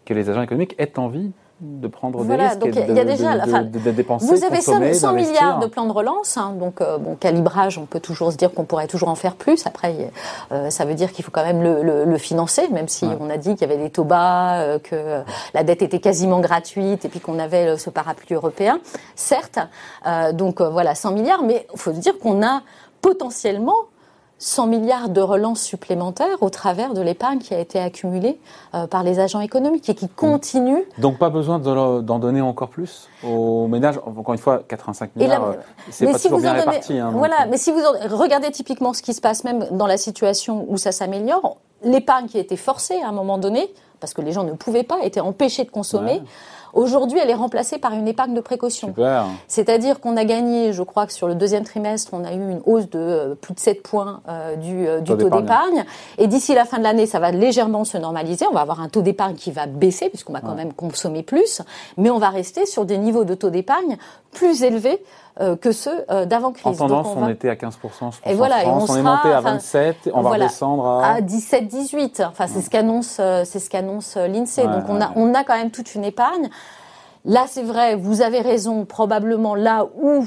que 0.04 0.14
les 0.14 0.30
agents 0.30 0.42
économiques 0.42 0.74
aient 0.78 0.98
envie 0.98 1.32
de 1.62 1.86
prendre 1.86 2.24
des 2.24 2.34
risques 2.34 2.58
donc 2.58 2.70
il 2.74 2.96
y 2.96 3.00
a 3.00 3.04
déjà, 3.04 3.62
de, 3.62 3.90
dépenser, 3.92 4.26
Vous 4.26 4.44
avez 4.44 4.60
100, 4.60 5.12
milliards 5.12 5.60
de 5.60 5.66
plans 5.66 5.86
de 5.86 5.92
relance, 5.92 6.36
hein, 6.36 6.54
donc 6.58 6.80
euh, 6.80 6.98
bon, 6.98 7.14
calibrage, 7.14 7.78
on 7.78 7.86
peut 7.86 8.00
toujours 8.00 8.32
se 8.32 8.36
dire 8.36 8.52
qu'on 8.52 8.64
pourrait 8.64 8.88
toujours 8.88 9.08
en 9.08 9.14
faire 9.14 9.36
plus. 9.36 9.64
Après, 9.64 10.10
euh, 10.50 10.70
ça 10.70 10.84
veut 10.84 10.94
dire 10.94 11.12
qu'il 11.12 11.24
faut 11.24 11.30
quand 11.30 11.44
même 11.44 11.62
le, 11.62 12.18
financer, 12.18 12.68
même 12.68 12.88
si 12.88 13.06
on 13.20 13.30
a 13.30 13.36
dit 13.36 13.54
qu'il 13.54 13.68
y 13.68 13.72
avait 13.72 13.80
des 13.80 13.90
taux 13.90 14.04
bas, 14.04 14.60
euh, 14.60 14.78
que 14.80 15.22
la 15.54 15.62
dette 15.62 15.82
était 15.82 16.00
quasiment 16.00 16.40
gratuite 16.40 17.04
et 17.04 17.08
puis 17.08 17.20
qu'on 17.20 17.38
avait 17.38 17.76
ce 17.78 17.90
parapluie 17.90 18.34
européen. 18.34 18.80
Certes, 19.14 19.60
donc 20.34 20.60
voilà, 20.60 20.94
100 20.96 21.12
milliards, 21.12 21.42
mais 21.42 21.66
il 21.72 21.78
faut 21.78 21.92
se 21.92 21.98
dire 21.98 22.18
qu'on 22.18 22.44
a 22.44 22.62
potentiellement 23.00 23.76
100 24.42 24.66
milliards 24.66 25.08
de 25.08 25.20
relances 25.20 25.62
supplémentaires 25.62 26.42
au 26.42 26.50
travers 26.50 26.94
de 26.94 27.00
l'épargne 27.00 27.38
qui 27.38 27.54
a 27.54 27.60
été 27.60 27.78
accumulée 27.78 28.40
euh, 28.74 28.88
par 28.88 29.04
les 29.04 29.20
agents 29.20 29.40
économiques 29.40 29.88
et 29.88 29.94
qui 29.94 30.08
continue. 30.08 30.82
Donc 30.98 31.18
pas 31.18 31.30
besoin 31.30 31.60
d'en 31.60 32.18
donner 32.18 32.40
encore 32.40 32.68
plus 32.68 33.08
aux 33.22 33.68
ménages. 33.68 34.00
Encore 34.04 34.34
une 34.34 34.40
fois, 34.40 34.64
85 34.66 35.14
milliards, 35.14 35.44
euh, 35.44 35.52
c'est 35.90 36.10
pas 36.10 36.18
toujours 36.18 36.40
bien 36.40 36.54
réparti. 36.54 36.98
Hein, 36.98 37.12
voilà, 37.14 37.42
euh. 37.42 37.46
mais 37.50 37.56
si 37.56 37.70
vous 37.70 37.78
regardez 38.10 38.50
typiquement 38.50 38.92
ce 38.92 39.02
qui 39.02 39.14
se 39.14 39.20
passe 39.20 39.44
même 39.44 39.68
dans 39.70 39.86
la 39.86 39.96
situation 39.96 40.66
où 40.68 40.76
ça 40.76 40.90
s'améliore, 40.90 41.58
l'épargne 41.84 42.26
qui 42.26 42.36
a 42.36 42.40
été 42.40 42.56
forcée 42.56 43.00
à 43.00 43.08
un 43.08 43.12
moment 43.12 43.38
donné, 43.38 43.72
parce 44.00 44.12
que 44.12 44.22
les 44.22 44.32
gens 44.32 44.42
ne 44.42 44.54
pouvaient 44.54 44.82
pas, 44.82 44.98
étaient 45.04 45.20
empêchés 45.20 45.62
de 45.62 45.70
consommer. 45.70 46.20
Aujourd'hui, 46.72 47.18
elle 47.22 47.28
est 47.28 47.34
remplacée 47.34 47.78
par 47.78 47.92
une 47.92 48.08
épargne 48.08 48.34
de 48.34 48.40
précaution. 48.40 48.94
C'est-à-dire 49.46 50.00
qu'on 50.00 50.16
a 50.16 50.24
gagné, 50.24 50.72
je 50.72 50.82
crois 50.82 51.06
que 51.06 51.12
sur 51.12 51.28
le 51.28 51.34
deuxième 51.34 51.64
trimestre, 51.64 52.14
on 52.14 52.24
a 52.24 52.32
eu 52.32 52.50
une 52.50 52.60
hausse 52.64 52.88
de 52.88 52.98
euh, 52.98 53.34
plus 53.34 53.54
de 53.54 53.60
7 53.60 53.82
points 53.82 54.20
euh, 54.28 54.56
du, 54.56 54.86
euh, 54.86 55.00
du 55.00 55.16
taux 55.16 55.28
d'épargne. 55.28 55.84
Et 56.18 56.26
d'ici 56.26 56.54
la 56.54 56.64
fin 56.64 56.78
de 56.78 56.82
l'année, 56.82 57.06
ça 57.06 57.18
va 57.18 57.30
légèrement 57.30 57.84
se 57.84 57.98
normaliser. 57.98 58.46
On 58.50 58.54
va 58.54 58.60
avoir 58.60 58.80
un 58.80 58.88
taux 58.88 59.02
d'épargne 59.02 59.34
qui 59.34 59.50
va 59.50 59.66
baisser, 59.66 60.08
puisqu'on 60.08 60.32
va 60.32 60.40
quand 60.40 60.54
même 60.54 60.72
consommer 60.72 61.22
plus. 61.22 61.62
Mais 61.98 62.10
on 62.10 62.18
va 62.18 62.30
rester 62.30 62.64
sur 62.66 62.84
des 62.84 62.98
niveaux 62.98 63.24
de 63.24 63.34
taux 63.34 63.50
d'épargne 63.50 63.98
plus 64.32 64.62
élevés 64.62 65.02
que 65.60 65.72
ceux 65.72 66.04
d'avant 66.26 66.52
crise. 66.52 66.66
En 66.66 66.88
tendance, 66.88 67.08
on, 67.16 67.28
était 67.28 67.48
à 67.48 67.56
15 67.56 67.78
je 67.82 67.88
pense, 67.88 68.20
et 68.26 68.34
voilà, 68.34 68.66
on, 68.66 68.86
est 68.86 69.02
monté 69.02 69.30
à 69.30 69.40
27, 69.40 70.10
on 70.12 70.20
va 70.20 70.38
descendre 70.38 70.86
à, 70.86 71.14
à 71.14 71.20
17, 71.22 71.68
18. 71.68 72.22
Enfin, 72.28 72.46
c'est 72.46 72.60
ce 72.60 72.68
qu'annonce, 72.68 73.20
c'est 73.44 73.58
ce 73.58 73.70
qu'annonce 73.70 74.16
l'Insee. 74.16 74.62
Donc 74.62 74.84
on 74.88 75.00
a, 75.00 75.10
on 75.16 75.32
a 75.34 75.42
quand 75.44 75.56
même 75.56 75.70
toute 75.70 75.94
une 75.94 76.04
épargne. 76.04 76.50
Là, 77.24 77.44
c'est 77.46 77.62
vrai, 77.62 77.94
vous 77.94 78.20
avez 78.20 78.40
raison, 78.40 78.84
probablement 78.84 79.54
là 79.54 79.86
où 79.94 80.26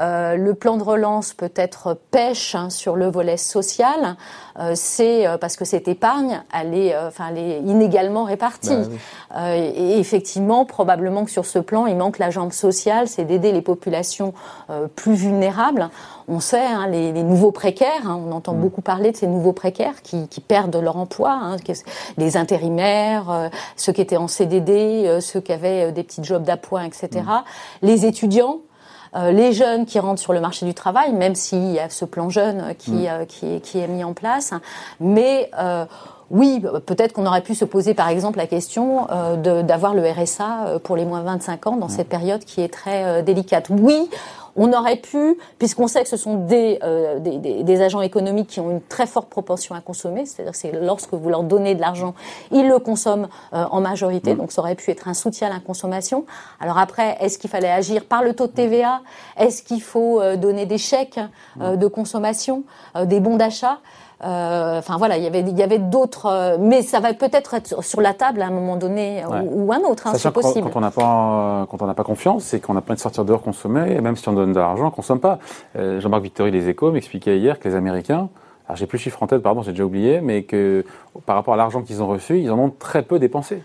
euh, 0.00 0.36
le 0.36 0.54
plan 0.54 0.76
de 0.76 0.82
relance 0.82 1.34
peut-être 1.34 1.98
pêche 2.10 2.54
hein, 2.54 2.70
sur 2.70 2.94
le 2.94 3.08
volet 3.08 3.36
social, 3.36 4.16
euh, 4.58 4.72
c'est 4.76 5.26
euh, 5.26 5.38
parce 5.38 5.56
que 5.56 5.64
cette 5.64 5.88
épargne, 5.88 6.40
elle 6.54 6.74
est, 6.74 6.96
enfin, 6.96 7.28
elle 7.30 7.38
est 7.38 7.58
inégalement 7.60 8.24
répartie. 8.24 8.76
Bah 9.30 9.56
et 9.56 9.98
effectivement, 9.98 10.64
probablement 10.64 11.24
que 11.24 11.30
sur 11.30 11.44
ce 11.44 11.58
plan, 11.58 11.86
il 11.86 11.96
manque 11.96 12.18
la 12.18 12.30
jambe 12.30 12.52
sociale, 12.52 13.08
c'est 13.08 13.24
d'aider 13.24 13.52
les 13.52 13.60
populations 13.60 14.32
plus 14.96 15.14
vulnérables. 15.14 15.90
On 16.28 16.40
sait, 16.40 16.64
hein, 16.64 16.86
les, 16.88 17.12
les, 17.12 17.22
nouveaux 17.22 17.52
précaires, 17.52 18.06
hein, 18.06 18.20
on 18.26 18.32
entend 18.32 18.54
mm. 18.54 18.60
beaucoup 18.60 18.80
parler 18.80 19.12
de 19.12 19.16
ces 19.16 19.26
nouveaux 19.26 19.52
précaires 19.52 20.02
qui, 20.02 20.28
qui 20.28 20.40
perdent 20.40 20.76
leur 20.76 20.96
emploi, 20.96 21.30
hein, 21.30 21.56
les 22.16 22.36
intérimaires, 22.36 23.50
ceux 23.76 23.92
qui 23.92 24.00
étaient 24.00 24.16
en 24.16 24.28
CDD, 24.28 25.18
ceux 25.20 25.40
qui 25.40 25.52
avaient 25.52 25.92
des 25.92 26.02
petits 26.02 26.24
jobs 26.24 26.42
d'appoint, 26.42 26.84
etc. 26.84 27.08
Mm. 27.14 27.86
Les 27.86 28.06
étudiants, 28.06 28.60
euh, 28.60 28.67
les 29.14 29.52
jeunes 29.52 29.86
qui 29.86 29.98
rentrent 29.98 30.20
sur 30.20 30.32
le 30.32 30.40
marché 30.40 30.66
du 30.66 30.74
travail, 30.74 31.12
même 31.12 31.34
s'il 31.34 31.72
y 31.72 31.78
a 31.78 31.88
ce 31.88 32.04
plan 32.04 32.28
jeune 32.28 32.74
qui, 32.78 32.90
mm. 32.90 33.06
euh, 33.08 33.24
qui, 33.24 33.60
qui, 33.60 33.78
est 33.78 33.88
mis 33.88 34.04
en 34.04 34.12
place. 34.12 34.52
Mais 35.00 35.50
euh, 35.58 35.84
oui, 36.30 36.62
peut-être 36.86 37.12
qu'on 37.12 37.26
aurait 37.26 37.42
pu 37.42 37.54
se 37.54 37.64
poser 37.64 37.94
par 37.94 38.08
exemple 38.08 38.38
la 38.38 38.46
question 38.46 39.06
d'avoir 39.42 39.94
le 39.94 40.02
RSA 40.10 40.78
pour 40.84 40.96
les 40.96 41.06
moins 41.06 41.22
25 41.22 41.66
ans 41.66 41.76
dans 41.76 41.86
mm. 41.86 41.90
cette 41.90 42.08
période 42.08 42.44
qui 42.44 42.60
est 42.60 42.68
très 42.68 43.22
délicate. 43.22 43.68
Oui, 43.70 44.10
On 44.58 44.72
aurait 44.72 44.96
pu, 44.96 45.38
puisqu'on 45.58 45.86
sait 45.86 46.02
que 46.02 46.08
ce 46.08 46.16
sont 46.16 46.34
des, 46.34 46.80
euh, 46.82 47.20
des, 47.20 47.38
des, 47.38 47.80
agents 47.80 48.00
économiques 48.00 48.48
qui 48.48 48.60
ont 48.60 48.70
une 48.70 48.82
très 48.82 49.06
forte 49.06 49.28
propension 49.28 49.74
à 49.74 49.80
consommer, 49.80 50.26
c'est-à-dire 50.26 50.54
c'est 50.54 50.72
lorsque 50.72 51.14
vous 51.14 51.28
leur 51.30 51.44
donnez 51.44 51.76
de 51.76 51.80
l'argent, 51.80 52.14
ils 52.50 52.66
le 52.66 52.80
consomment 52.80 53.28
euh, 53.52 53.64
en 53.70 53.80
majorité, 53.80 54.34
mm. 54.34 54.38
donc 54.38 54.52
ça 54.52 54.60
aurait 54.60 54.74
pu 54.74 54.90
être 54.90 55.06
un 55.06 55.14
soutien 55.14 55.46
à 55.46 55.50
la 55.54 55.60
consommation. 55.60 56.26
Alors 56.60 56.78
après, 56.78 57.16
est-ce 57.20 57.38
qu'il 57.38 57.48
fallait 57.48 57.70
agir 57.70 58.04
par 58.04 58.24
le 58.24 58.34
taux 58.34 58.48
de 58.48 58.52
TVA? 58.52 59.00
Est-ce 59.36 59.62
qu'il 59.62 59.80
faut 59.80 60.20
euh, 60.20 60.36
donner 60.36 60.66
des 60.66 60.78
chèques 60.78 61.20
mm. 61.56 61.76
de 61.76 61.86
consommation, 61.86 62.64
des 63.04 63.20
bons 63.20 63.36
d'achat? 63.36 63.78
Enfin 64.20 64.96
voilà, 64.96 65.16
il 65.16 65.24
y 65.24 65.26
avait, 65.26 65.40
il 65.40 65.56
y 65.56 65.62
avait 65.62 65.78
d'autres, 65.78 66.26
euh, 66.26 66.56
mais 66.58 66.82
ça 66.82 67.00
va 67.00 67.14
peut-être 67.14 67.54
être 67.54 67.84
sur 67.84 68.00
la 68.00 68.14
table 68.14 68.42
à 68.42 68.46
un 68.46 68.50
moment 68.50 68.76
donné 68.76 69.22
ou, 69.26 69.72
un 69.72 69.80
autre, 69.80 70.06
hein, 70.06 70.12
c'est 70.16 70.30
possible. 70.30 70.68
Quand 70.70 70.78
on 70.78 70.80
n'a 70.80 70.90
pas, 70.90 71.66
quand 71.70 71.82
on 71.82 71.86
n'a 71.86 71.94
pas 71.94 72.04
confiance, 72.04 72.44
c'est 72.44 72.60
qu'on 72.60 72.76
a 72.76 72.80
plein 72.80 72.94
de 72.94 73.00
sortir 73.00 73.24
dehors 73.24 73.42
consommer, 73.42 73.92
et 73.92 74.00
même 74.00 74.16
si 74.16 74.28
on 74.28 74.32
donne 74.32 74.52
de 74.52 74.58
l'argent, 74.58 74.88
on 74.88 74.90
consomme 74.90 75.20
pas. 75.20 75.38
Euh, 75.76 76.00
Jean-Marc 76.00 76.22
Victory 76.22 76.50
des 76.50 76.68
Échos 76.68 76.90
m'expliquait 76.90 77.38
hier 77.38 77.60
que 77.60 77.68
les 77.68 77.76
Américains, 77.76 78.28
alors 78.66 78.76
j'ai 78.76 78.86
plus 78.86 78.98
le 78.98 79.02
chiffre 79.02 79.22
en 79.22 79.26
tête, 79.26 79.42
pardon, 79.42 79.62
j'ai 79.62 79.72
déjà 79.72 79.84
oublié, 79.84 80.20
mais 80.20 80.42
que 80.42 80.84
par 81.24 81.36
rapport 81.36 81.54
à 81.54 81.56
l'argent 81.56 81.82
qu'ils 81.82 82.02
ont 82.02 82.08
reçu, 82.08 82.38
ils 82.38 82.50
en 82.50 82.58
ont 82.58 82.70
très 82.70 83.02
peu 83.02 83.18
dépensé. 83.18 83.62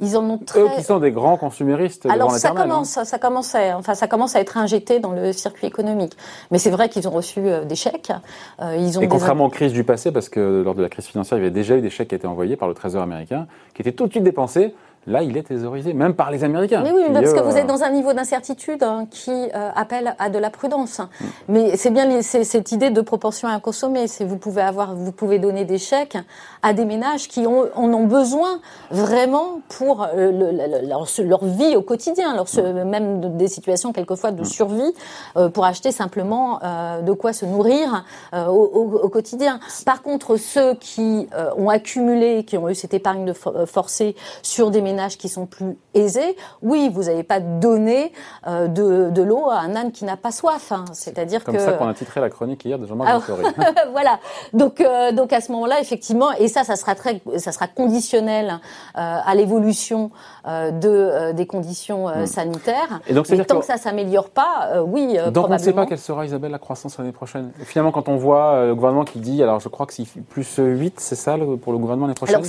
Ils 0.00 0.16
en 0.16 0.30
ont 0.30 0.38
très... 0.38 0.60
Eux 0.60 0.68
qui 0.76 0.82
sont 0.82 0.98
des 0.98 1.10
grands 1.10 1.36
consuméristes. 1.36 2.06
Alors 2.06 2.32
ça 2.32 2.50
commence, 2.50 2.96
hein. 2.96 3.04
ça 3.04 3.18
commence, 3.18 3.54
à, 3.54 3.76
enfin 3.76 3.94
ça 3.94 4.06
commence 4.06 4.36
à 4.36 4.40
être 4.40 4.56
injecté 4.56 5.00
dans 5.00 5.12
le 5.12 5.32
circuit 5.32 5.66
économique. 5.66 6.16
Mais 6.50 6.58
c'est 6.58 6.70
vrai 6.70 6.88
qu'ils 6.88 7.08
ont 7.08 7.12
reçu 7.12 7.40
euh, 7.40 7.64
des 7.64 7.74
chèques. 7.74 8.12
Euh, 8.60 8.76
ils 8.78 8.98
ont 8.98 9.02
Et 9.02 9.08
contrairement 9.08 9.46
aux 9.46 9.50
crises 9.50 9.72
du 9.72 9.84
passé, 9.84 10.12
parce 10.12 10.28
que 10.28 10.62
lors 10.64 10.74
de 10.74 10.82
la 10.82 10.88
crise 10.88 11.06
financière, 11.06 11.38
il 11.38 11.42
y 11.42 11.44
avait 11.44 11.54
déjà 11.54 11.76
eu 11.76 11.80
des 11.80 11.90
chèques 11.90 12.08
qui 12.08 12.14
étaient 12.14 12.26
envoyés 12.26 12.56
par 12.56 12.68
le 12.68 12.74
Trésor 12.74 13.02
américain, 13.02 13.46
qui 13.74 13.82
étaient 13.82 13.92
tout 13.92 14.06
de 14.06 14.12
suite 14.12 14.24
dépensés 14.24 14.74
Là, 15.08 15.22
il 15.22 15.38
est 15.38 15.42
thésaurisé, 15.42 15.94
même 15.94 16.12
par 16.12 16.30
les 16.30 16.44
Américains. 16.44 16.84
oui, 16.84 17.04
parce 17.12 17.32
que 17.32 17.40
vous 17.40 17.56
êtes 17.56 17.66
dans 17.66 17.82
un 17.82 17.90
niveau 17.90 18.12
d'incertitude 18.12 18.82
hein, 18.82 19.06
qui 19.10 19.30
euh, 19.30 19.70
appelle 19.74 20.14
à 20.18 20.28
de 20.28 20.38
la 20.38 20.50
prudence. 20.50 21.00
Mais 21.48 21.78
c'est 21.78 21.90
bien 21.90 22.20
cette 22.20 22.72
idée 22.72 22.90
de 22.90 23.00
proportion 23.00 23.48
à 23.48 23.58
consommer. 23.58 24.04
Vous 24.20 24.36
pouvez 24.36 24.60
avoir, 24.60 24.94
vous 24.94 25.12
pouvez 25.12 25.38
donner 25.38 25.64
des 25.64 25.78
chèques 25.78 26.18
à 26.62 26.74
des 26.74 26.84
ménages 26.84 27.26
qui 27.26 27.46
ont, 27.46 27.68
en 27.74 27.92
ont 27.94 28.04
besoin 28.04 28.60
vraiment 28.90 29.60
pour 29.68 30.06
euh, 30.14 30.52
leur, 30.82 31.44
vie 31.44 31.74
au 31.74 31.82
quotidien, 31.82 32.34
leur, 32.34 32.46
même 32.84 33.36
des 33.38 33.48
situations 33.48 33.92
quelquefois 33.94 34.30
de 34.30 34.44
survie, 34.44 34.92
euh, 35.38 35.48
pour 35.48 35.64
acheter 35.64 35.90
simplement 35.90 36.60
de 37.02 37.12
quoi 37.12 37.32
se 37.32 37.46
nourrir 37.46 38.04
au, 38.34 39.08
quotidien. 39.08 39.58
Par 39.86 40.02
contre, 40.02 40.36
ceux 40.36 40.74
qui 40.74 41.28
ont 41.56 41.70
accumulé, 41.70 42.44
qui 42.44 42.58
ont 42.58 42.68
eu 42.68 42.74
cette 42.74 42.92
épargne 42.92 43.24
de 43.24 43.32
forcée 43.32 44.14
sur 44.42 44.70
des 44.70 44.82
ménages 44.82 44.97
qui 45.16 45.28
sont 45.28 45.46
plus 45.46 45.76
aisés, 45.94 46.36
oui, 46.62 46.90
vous 46.92 47.04
n'allez 47.04 47.22
pas 47.22 47.40
donner 47.40 48.12
euh, 48.46 48.68
de, 48.68 49.10
de 49.10 49.22
l'eau 49.22 49.48
à 49.50 49.60
un 49.60 49.76
âne 49.76 49.92
qui 49.92 50.04
n'a 50.04 50.16
pas 50.16 50.32
soif. 50.32 50.72
Hein. 50.72 50.84
C'est-à-dire 50.92 51.44
que... 51.44 51.50
Comme 51.50 51.60
ça 51.60 51.72
qu'on 51.72 51.88
a 51.88 51.94
titré 51.94 52.20
la 52.20 52.30
chronique 52.30 52.64
hier 52.64 52.78
de 52.78 52.86
Jean-Marc 52.86 53.30
Voilà. 53.92 54.18
Donc, 54.52 54.80
euh, 54.80 55.12
donc 55.12 55.32
à 55.32 55.40
ce 55.40 55.52
moment-là, 55.52 55.80
effectivement, 55.80 56.32
et 56.32 56.48
ça, 56.48 56.64
ça 56.64 56.76
sera 56.76 56.94
très, 56.94 57.20
ça 57.36 57.52
sera 57.52 57.68
conditionnel 57.68 58.50
euh, 58.50 58.60
à 58.94 59.34
l'évolution 59.34 60.10
de 60.46 61.32
des 61.32 61.46
conditions 61.46 62.08
hmm. 62.08 62.26
sanitaires. 62.26 63.00
Et 63.06 63.12
donc, 63.12 63.26
c'est 63.26 63.44
tant 63.44 63.60
que, 63.60 63.66
ça 63.66 63.76
s'améliore 63.76 64.30
pas, 64.30 64.82
oui, 64.82 65.08
donc 65.08 65.16
probablement. 65.16 65.48
on 65.48 65.52
ne 65.52 65.58
sait 65.58 65.72
pas 65.74 65.86
quelle 65.86 65.98
sera 65.98 66.24
Isabelle 66.24 66.52
la 66.52 66.58
croissance 66.58 66.96
l'année 66.96 67.12
prochaine. 67.12 67.52
finalement, 67.64 67.92
quand 67.92 68.08
on 68.08 68.16
voit 68.16 68.64
le 68.64 68.74
gouvernement 68.74 69.04
qui 69.04 69.18
dit, 69.18 69.42
alors 69.42 69.60
je 69.60 69.68
crois 69.68 69.84
que 69.84 69.92
c'est 69.92 70.06
plus 70.30 70.56
8, 70.58 71.00
c'est 71.00 71.16
ça 71.16 71.36
pour 71.60 71.72
le 71.72 71.78
gouvernement 71.78 72.06
l'année 72.06 72.14
prochaine? 72.14 72.36
Alors, 72.36 72.46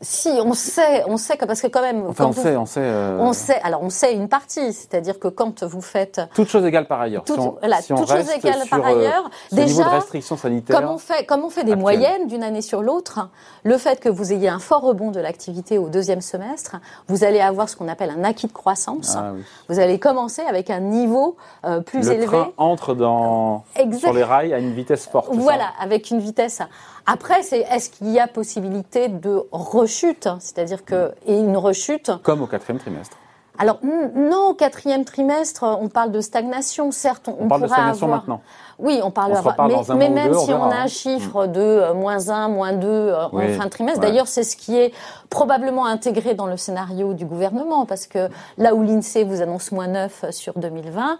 si, 0.00 0.28
on 0.44 0.52
sait, 0.52 1.04
on 1.06 1.16
sait 1.16 1.36
que 1.36 1.44
parce 1.54 1.62
que 1.62 1.68
quand 1.68 1.82
même. 1.82 2.04
Enfin, 2.08 2.26
on 2.26 2.32
sait, 2.32 2.56
on 2.56 2.66
sait. 2.66 2.80
Euh, 2.82 3.16
on 3.20 3.32
sait. 3.32 3.60
Alors, 3.62 3.80
on 3.84 3.88
sait 3.88 4.12
une 4.12 4.28
partie, 4.28 4.72
c'est-à-dire 4.72 5.20
que 5.20 5.28
quand 5.28 5.62
vous 5.62 5.80
faites. 5.80 6.20
Toute 6.34 6.48
chose 6.48 6.64
égale 6.64 6.88
par 6.88 7.00
ailleurs. 7.00 7.22
Toute, 7.22 7.38
si 7.80 7.92
on, 7.92 8.06
chose 8.06 8.28
égale 8.36 8.66
par 8.68 8.80
euh, 8.80 8.88
ailleurs. 8.88 9.30
déjà, 9.52 9.84
de 9.84 9.88
restriction 9.90 10.36
sanitaire. 10.36 10.80
Comme 10.80 10.90
on 10.90 10.98
fait, 10.98 11.24
comme 11.26 11.44
on 11.44 11.50
fait 11.50 11.62
des 11.62 11.76
moyennes 11.76 12.26
d'une 12.26 12.42
année 12.42 12.60
sur 12.60 12.82
l'autre, 12.82 13.28
le 13.62 13.78
fait 13.78 14.00
que 14.00 14.08
vous 14.08 14.32
ayez 14.32 14.48
un 14.48 14.58
fort 14.58 14.82
rebond 14.82 15.12
de 15.12 15.20
l'activité 15.20 15.78
au 15.78 15.88
deuxième 15.88 16.20
semestre, 16.20 16.76
vous 17.06 17.22
allez 17.22 17.40
avoir 17.40 17.68
ce 17.68 17.76
qu'on 17.76 17.86
appelle 17.86 18.10
un 18.10 18.24
acquis 18.24 18.48
de 18.48 18.52
croissance. 18.52 19.14
Ah 19.16 19.32
vous 19.68 19.78
allez 19.78 20.00
commencer 20.00 20.42
avec 20.42 20.70
un 20.70 20.80
niveau 20.80 21.36
euh, 21.64 21.80
plus 21.82 22.08
le 22.08 22.14
élevé. 22.14 22.26
Train 22.26 22.50
entre 22.56 22.94
dans 22.94 23.64
sur 23.96 24.12
les 24.12 24.24
rails 24.24 24.52
à 24.52 24.58
une 24.58 24.72
vitesse 24.72 25.06
forte. 25.06 25.28
Voilà, 25.32 25.68
avec 25.78 26.10
une 26.10 26.18
vitesse. 26.18 26.62
Après, 27.06 27.42
c'est 27.42 27.60
est-ce 27.60 27.90
qu'il 27.90 28.10
y 28.10 28.18
a 28.18 28.26
possibilité 28.26 29.08
de 29.08 29.42
rechute, 29.52 30.28
c'est-à-dire 30.38 30.84
que 30.84 31.12
et 31.26 31.38
une 31.38 31.56
rechute 31.56 32.10
comme 32.22 32.42
au 32.42 32.46
quatrième 32.46 32.78
trimestre. 32.78 33.16
Alors 33.58 33.78
non, 33.82 34.48
au 34.48 34.54
quatrième 34.54 35.04
trimestre, 35.04 35.62
on 35.62 35.88
parle 35.88 36.10
de 36.10 36.20
stagnation. 36.20 36.90
Certes, 36.90 37.28
on, 37.28 37.44
on 37.44 37.48
parle 37.48 37.62
de 37.62 37.66
stagnation 37.68 38.08
maintenant. 38.08 38.40
Oui, 38.78 39.00
on 39.02 39.10
parlera. 39.10 39.54
mais, 39.68 39.94
mais 39.96 40.08
même 40.08 40.34
si 40.34 40.52
on 40.52 40.70
a 40.70 40.76
un 40.76 40.86
chiffre 40.86 41.46
de 41.46 41.60
euh, 41.60 41.94
moins 41.94 42.28
1, 42.28 42.48
moins 42.48 42.72
2 42.72 42.88
euh, 42.88 43.24
en 43.26 43.30
fin 43.30 43.64
de 43.64 43.70
trimestre, 43.70 44.00
d'ailleurs, 44.00 44.28
c'est 44.28 44.44
ce 44.44 44.56
qui 44.56 44.76
est 44.76 44.92
probablement 45.30 45.86
intégré 45.86 46.34
dans 46.34 46.46
le 46.46 46.56
scénario 46.56 47.14
du 47.14 47.24
gouvernement, 47.24 47.86
parce 47.86 48.06
que 48.06 48.28
là 48.58 48.74
où 48.74 48.82
l'INSEE 48.82 49.24
vous 49.24 49.42
annonce 49.42 49.72
moins 49.72 49.88
9 49.88 50.26
sur 50.30 50.58
2020, 50.58 51.18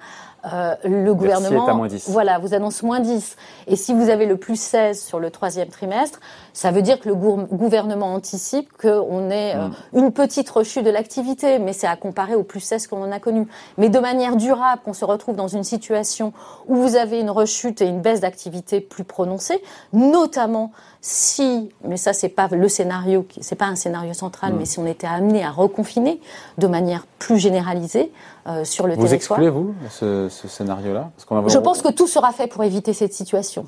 euh, 0.53 0.75
le 0.85 1.15
gouvernement, 1.15 1.89
voilà, 2.09 2.39
vous 2.39 2.53
annonce 2.53 2.83
moins 2.83 3.01
10. 3.01 3.37
Et 3.67 3.77
si 3.77 3.95
vous 3.95 4.11
avez 4.11 4.27
le 4.27 4.37
plus 4.37 4.61
16 4.61 5.03
sur 5.03 5.19
le 5.19 5.31
troisième 5.31 5.69
trimestre, 5.69 6.21
ça 6.53 6.71
veut 6.71 6.83
dire 6.83 7.01
que 7.01 7.09
le 7.09 7.15
gouvernement 7.15 8.13
anticipe 8.13 8.71
qu'on 8.77 9.31
ait 9.31 9.55
euh, 9.55 9.69
mm. 9.69 9.99
une 9.99 10.13
petite 10.13 10.51
rechute 10.51 10.85
de 10.85 10.91
l'activité, 10.91 11.59
mais 11.59 11.73
c'est 11.73 11.87
à 11.87 11.97
comparer 11.97 12.35
au 12.35 12.43
plus 12.43 12.61
16 12.61 12.89
qu'on 12.89 13.03
en 13.03 13.11
a 13.11 13.21
connu. 13.21 13.47
Mais 13.79 13.89
de 13.89 13.99
manière 13.99 14.37
durable, 14.37 14.83
qu'on 14.85 14.93
se 14.93 15.07
retrouve 15.07 15.35
dans 15.35 15.49
une 15.49 15.65
situation 15.65 16.35
où 16.69 16.77
vous 16.77 16.97
avez 16.97 17.21
une 17.21 17.31
rechute 17.31 17.44
et 17.47 17.87
une 17.87 18.01
baisse 18.01 18.21
d'activité 18.21 18.81
plus 18.81 19.05
prononcée, 19.05 19.63
notamment 19.93 20.73
si, 21.01 21.71
mais 21.85 21.97
ça 21.97 22.13
c'est 22.13 22.29
pas 22.29 22.49
le 22.49 22.69
scénario, 22.69 23.27
c'est 23.41 23.57
pas 23.57 23.67
un 23.67 23.77
scénario 23.77 24.15
central, 24.15 24.55
mais 24.59 24.65
si 24.65 24.79
on 24.79 24.87
était 24.87 25.07
amené 25.07 25.45
à 25.45 25.51
reconfiner 25.51 26.21
de 26.59 26.67
manière 26.67 27.07
plus 27.19 27.39
généralisée 27.39 28.13
euh, 28.47 28.65
sur 28.65 28.87
le 28.87 28.95
vous 28.95 29.07
territoire. 29.07 29.39
Vous 29.39 29.45
excluez 29.45 29.51
vous 29.51 29.75
ce, 29.91 30.29
ce 30.29 30.49
scénario-là? 30.49 31.11
Je 31.49 31.59
pense 31.59 31.83
que 31.83 31.93
tout 31.93 32.07
sera 32.07 32.33
fait 32.33 32.47
pour 32.47 32.65
éviter 32.65 32.93
cette 32.93 33.13
situation, 33.13 33.67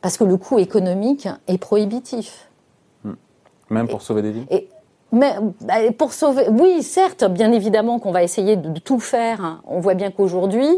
parce 0.00 0.16
que 0.18 0.24
le 0.24 0.36
coût 0.36 0.58
économique 0.58 1.28
est 1.46 1.58
prohibitif. 1.58 2.48
Mm. 3.04 3.12
Même 3.70 3.88
pour 3.88 4.02
sauver 4.02 4.22
des 4.22 4.32
vies? 4.32 4.46
Et, 4.50 4.68
mais 5.10 5.36
bah, 5.62 5.76
pour 5.96 6.12
sauver, 6.12 6.48
oui, 6.50 6.82
certes, 6.82 7.24
bien 7.24 7.50
évidemment 7.50 7.98
qu'on 7.98 8.12
va 8.12 8.22
essayer 8.22 8.56
de 8.56 8.78
tout 8.78 9.00
faire. 9.00 9.62
On 9.66 9.80
voit 9.80 9.94
bien 9.94 10.10
qu'aujourd'hui, 10.10 10.68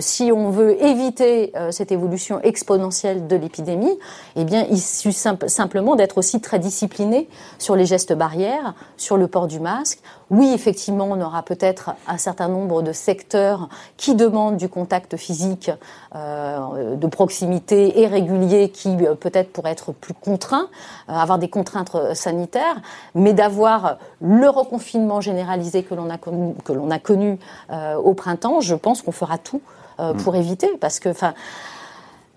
si 0.00 0.30
on 0.32 0.50
veut 0.50 0.82
éviter 0.82 1.52
euh, 1.56 1.70
cette 1.70 1.90
évolution 1.90 2.40
exponentielle 2.42 3.26
de 3.26 3.36
l'épidémie, 3.36 3.98
eh 4.36 4.44
bien, 4.44 4.66
il 4.70 4.80
suffit 4.80 5.18
simplement 5.46 5.96
d'être 5.96 6.18
aussi 6.18 6.40
très 6.40 6.58
discipliné 6.58 7.28
sur 7.58 7.76
les 7.76 7.86
gestes 7.86 8.12
barrières, 8.12 8.74
sur 8.96 9.16
le 9.16 9.26
port 9.26 9.46
du 9.46 9.58
masque. 9.58 10.00
Oui, 10.30 10.52
effectivement, 10.54 11.08
on 11.10 11.20
aura 11.20 11.42
peut-être 11.42 11.92
un 12.06 12.18
certain 12.18 12.48
nombre 12.48 12.82
de 12.82 12.92
secteurs 12.92 13.68
qui 13.96 14.14
demandent 14.14 14.58
du 14.58 14.68
contact 14.68 15.16
physique 15.16 15.70
euh, 16.14 16.94
de 16.96 17.06
proximité 17.06 18.00
et 18.00 18.06
régulier 18.06 18.68
qui 18.68 18.96
peut-être 19.18 19.52
pourraient 19.52 19.72
être 19.72 19.92
plus 19.92 20.14
contraints, 20.14 20.68
avoir 21.08 21.38
des 21.38 21.48
contraintes 21.48 22.14
sanitaires, 22.14 22.80
mais 23.14 23.32
d'avoir 23.32 23.98
le 24.20 24.48
reconfinement 24.48 25.20
généralisé 25.20 25.82
que 25.82 25.94
l'on 25.94 26.10
a 26.90 26.98
connu 26.98 27.38
au 28.04 28.14
printemps, 28.14 28.60
je 28.60 28.74
pense 28.74 29.02
qu'on 29.02 29.12
fera 29.12 29.38
tout 29.38 29.60
euh, 30.00 30.14
pour 30.14 30.36
éviter, 30.36 30.68
parce 30.80 31.00
que, 31.00 31.08
enfin. 31.08 31.34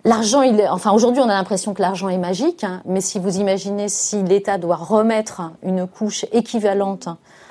L'argent, 0.05 0.41
il 0.41 0.59
est, 0.59 0.67
enfin 0.67 0.91
aujourd'hui, 0.91 1.21
on 1.21 1.29
a 1.29 1.33
l'impression 1.33 1.73
que 1.73 1.81
l'argent 1.81 2.09
est 2.09 2.17
magique, 2.17 2.65
hein, 2.65 2.81
mais 2.83 2.99
si 2.99 3.19
vous 3.19 3.37
imaginez 3.37 3.87
si 3.87 4.21
l'État 4.21 4.57
doit 4.57 4.75
remettre 4.75 5.53
une 5.63 5.87
couche 5.87 6.25
équivalente. 6.33 7.07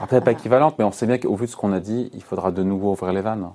peut-être 0.06 0.24
pas 0.24 0.32
équivalente, 0.32 0.74
mais 0.78 0.84
on 0.84 0.92
sait 0.92 1.06
bien 1.06 1.16
qu'au 1.16 1.34
vu 1.34 1.46
de 1.46 1.50
ce 1.50 1.56
qu'on 1.56 1.72
a 1.72 1.80
dit, 1.80 2.10
il 2.12 2.22
faudra 2.22 2.50
de 2.50 2.62
nouveau 2.62 2.92
ouvrir 2.92 3.14
les 3.14 3.22
vannes. 3.22 3.48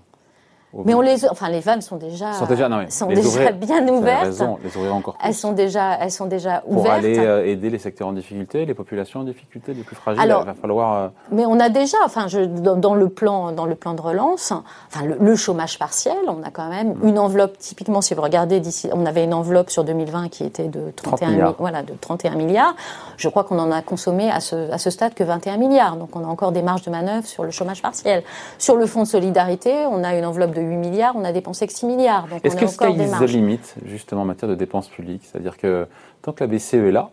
Mais 0.73 0.93
on 0.93 1.01
les, 1.01 1.25
enfin 1.29 1.49
les 1.49 1.61
vannes 1.61 1.81
sont 1.81 1.95
déjà, 1.95 2.33
sont 2.33 2.45
déjà, 2.45 2.67
non, 2.67 2.85
sont 2.89 3.07
déjà 3.07 3.51
bien 3.53 3.87
ouvertes. 3.87 4.25
Raison, 4.25 4.59
les 4.61 4.75
ouvrir 4.75 4.95
encore 4.95 5.15
plus. 5.15 5.27
Elles 5.27 5.33
sont 5.33 5.53
déjà, 5.53 5.93
elles 5.95 6.11
sont 6.11 6.25
déjà 6.25 6.61
ouvertes. 6.67 6.85
Pour 6.85 6.91
aller 6.91 7.19
euh, 7.19 7.45
aider 7.45 7.69
les 7.69 7.79
secteurs 7.79 8.09
en 8.09 8.11
difficulté, 8.11 8.65
les 8.65 8.73
populations 8.73 9.21
en 9.21 9.23
difficulté, 9.23 9.73
les 9.73 9.83
plus 9.83 9.95
fragiles. 9.95 10.21
Alors, 10.21 10.41
il 10.43 10.47
va 10.47 10.53
falloir. 10.53 10.93
Euh, 10.93 11.07
mais 11.31 11.45
on 11.45 11.57
a 11.59 11.69
déjà, 11.69 11.97
enfin, 12.03 12.27
je, 12.27 12.41
dans, 12.41 12.95
le 12.95 13.07
plan, 13.07 13.53
dans 13.53 13.65
le 13.65 13.75
plan 13.75 13.93
de 13.93 14.01
relance, 14.01 14.51
enfin 14.91 15.05
le, 15.05 15.35
chômage 15.37 15.79
partiel, 15.79 16.17
on 16.27 16.43
a 16.43 16.51
quand 16.51 16.69
même 16.69 16.95
mm. 16.95 17.07
une 17.07 17.19
enveloppe. 17.19 17.57
Typiquement, 17.57 18.01
si 18.01 18.13
vous 18.13 18.21
regardez 18.21 18.59
d'ici, 18.59 18.89
on 18.91 19.05
avait 19.05 19.23
une 19.23 19.33
enveloppe 19.33 19.69
sur 19.69 19.85
2020 19.85 20.27
qui 20.27 20.43
était 20.43 20.67
de 20.67 20.91
31 20.95 21.29
milliards. 21.29 21.55
voilà, 21.59 21.81
de 21.81 21.93
31 21.93 22.35
milliards. 22.35 22.75
Je 23.15 23.29
crois 23.29 23.45
qu'on 23.45 23.59
en 23.59 23.71
a 23.71 23.81
consommé 23.81 24.29
à 24.29 24.41
ce, 24.41 24.69
à 24.71 24.77
ce 24.77 24.89
stade 24.89 25.13
que 25.13 25.23
21 25.23 25.57
milliards. 25.57 25.95
Donc, 25.95 26.13
on 26.15 26.25
a 26.25 26.27
encore 26.27 26.51
des 26.51 26.61
marges 26.61 26.83
de 26.83 26.91
manœuvre 26.91 27.25
sur 27.25 27.45
le 27.45 27.51
chômage 27.51 27.81
partiel. 27.81 28.23
Sur 28.59 28.75
le 28.75 28.85
fonds 28.85 29.03
de 29.03 29.07
solidarité, 29.07 29.85
on 29.89 30.03
a 30.03 30.13
une 30.13 30.25
enveloppe 30.25 30.51
de 30.51 30.56
8 30.61 30.75
milliards. 30.77 31.15
On 31.15 31.23
a 31.23 31.31
dépensé 31.31 31.67
que 31.67 31.73
6 31.73 31.85
milliards. 31.85 32.27
Est-ce 32.43 32.55
que 32.55 32.67
sky 32.67 32.91
is 32.91 33.11
the 33.19 33.29
limit, 33.29 33.59
justement, 33.85 34.21
en 34.21 34.25
matière 34.25 34.49
de 34.49 34.55
dépenses 34.55 34.87
publiques? 34.87 35.23
C'est-à-dire 35.23 35.57
que 35.57 35.87
tant 36.21 36.33
que 36.33 36.43
la 36.43 36.47
BCE 36.47 36.75
est 36.75 36.91
là, 36.91 37.09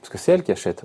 parce 0.00 0.08
que 0.08 0.18
c'est 0.18 0.32
elle 0.32 0.42
qui 0.42 0.52
achète. 0.52 0.82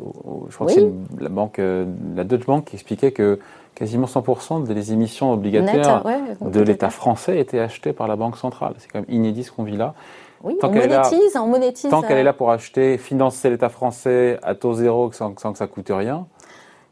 Je 0.49 0.55
crois 0.55 0.67
que 0.67 0.73
c'est 0.73 0.91
la 1.19 1.29
banque, 1.29 1.59
la 1.59 2.23
Deutsche 2.23 2.45
Bank 2.45 2.65
qui 2.65 2.75
expliquait 2.75 3.11
que 3.11 3.39
quasiment 3.73 4.07
100% 4.07 4.63
des 4.63 4.93
émissions 4.93 5.31
obligataires 5.31 6.03
de 6.41 6.61
l'État 6.61 6.89
français 6.89 7.39
étaient 7.39 7.59
achetées 7.59 7.93
par 7.93 8.07
la 8.07 8.15
Banque 8.15 8.37
centrale. 8.37 8.73
C'est 8.77 8.89
quand 8.91 8.99
même 8.99 9.09
inédit 9.09 9.43
ce 9.43 9.51
qu'on 9.51 9.63
vit 9.63 9.77
là. 9.77 9.93
Oui, 10.43 10.57
tant 10.59 10.69
on 10.69 10.73
monétise, 10.73 11.37
on 11.37 11.47
monétise. 11.47 11.89
Tant 11.89 12.01
qu'elle 12.01 12.19
est 12.19 12.23
là 12.23 12.33
pour 12.33 12.51
acheter, 12.51 12.97
financer 12.97 13.49
l'État 13.49 13.69
français 13.69 14.37
à 14.43 14.53
taux 14.53 14.73
zéro 14.73 15.11
sans, 15.11 15.33
sans 15.39 15.53
que 15.53 15.57
ça 15.57 15.65
coûte 15.65 15.89
rien, 15.89 16.27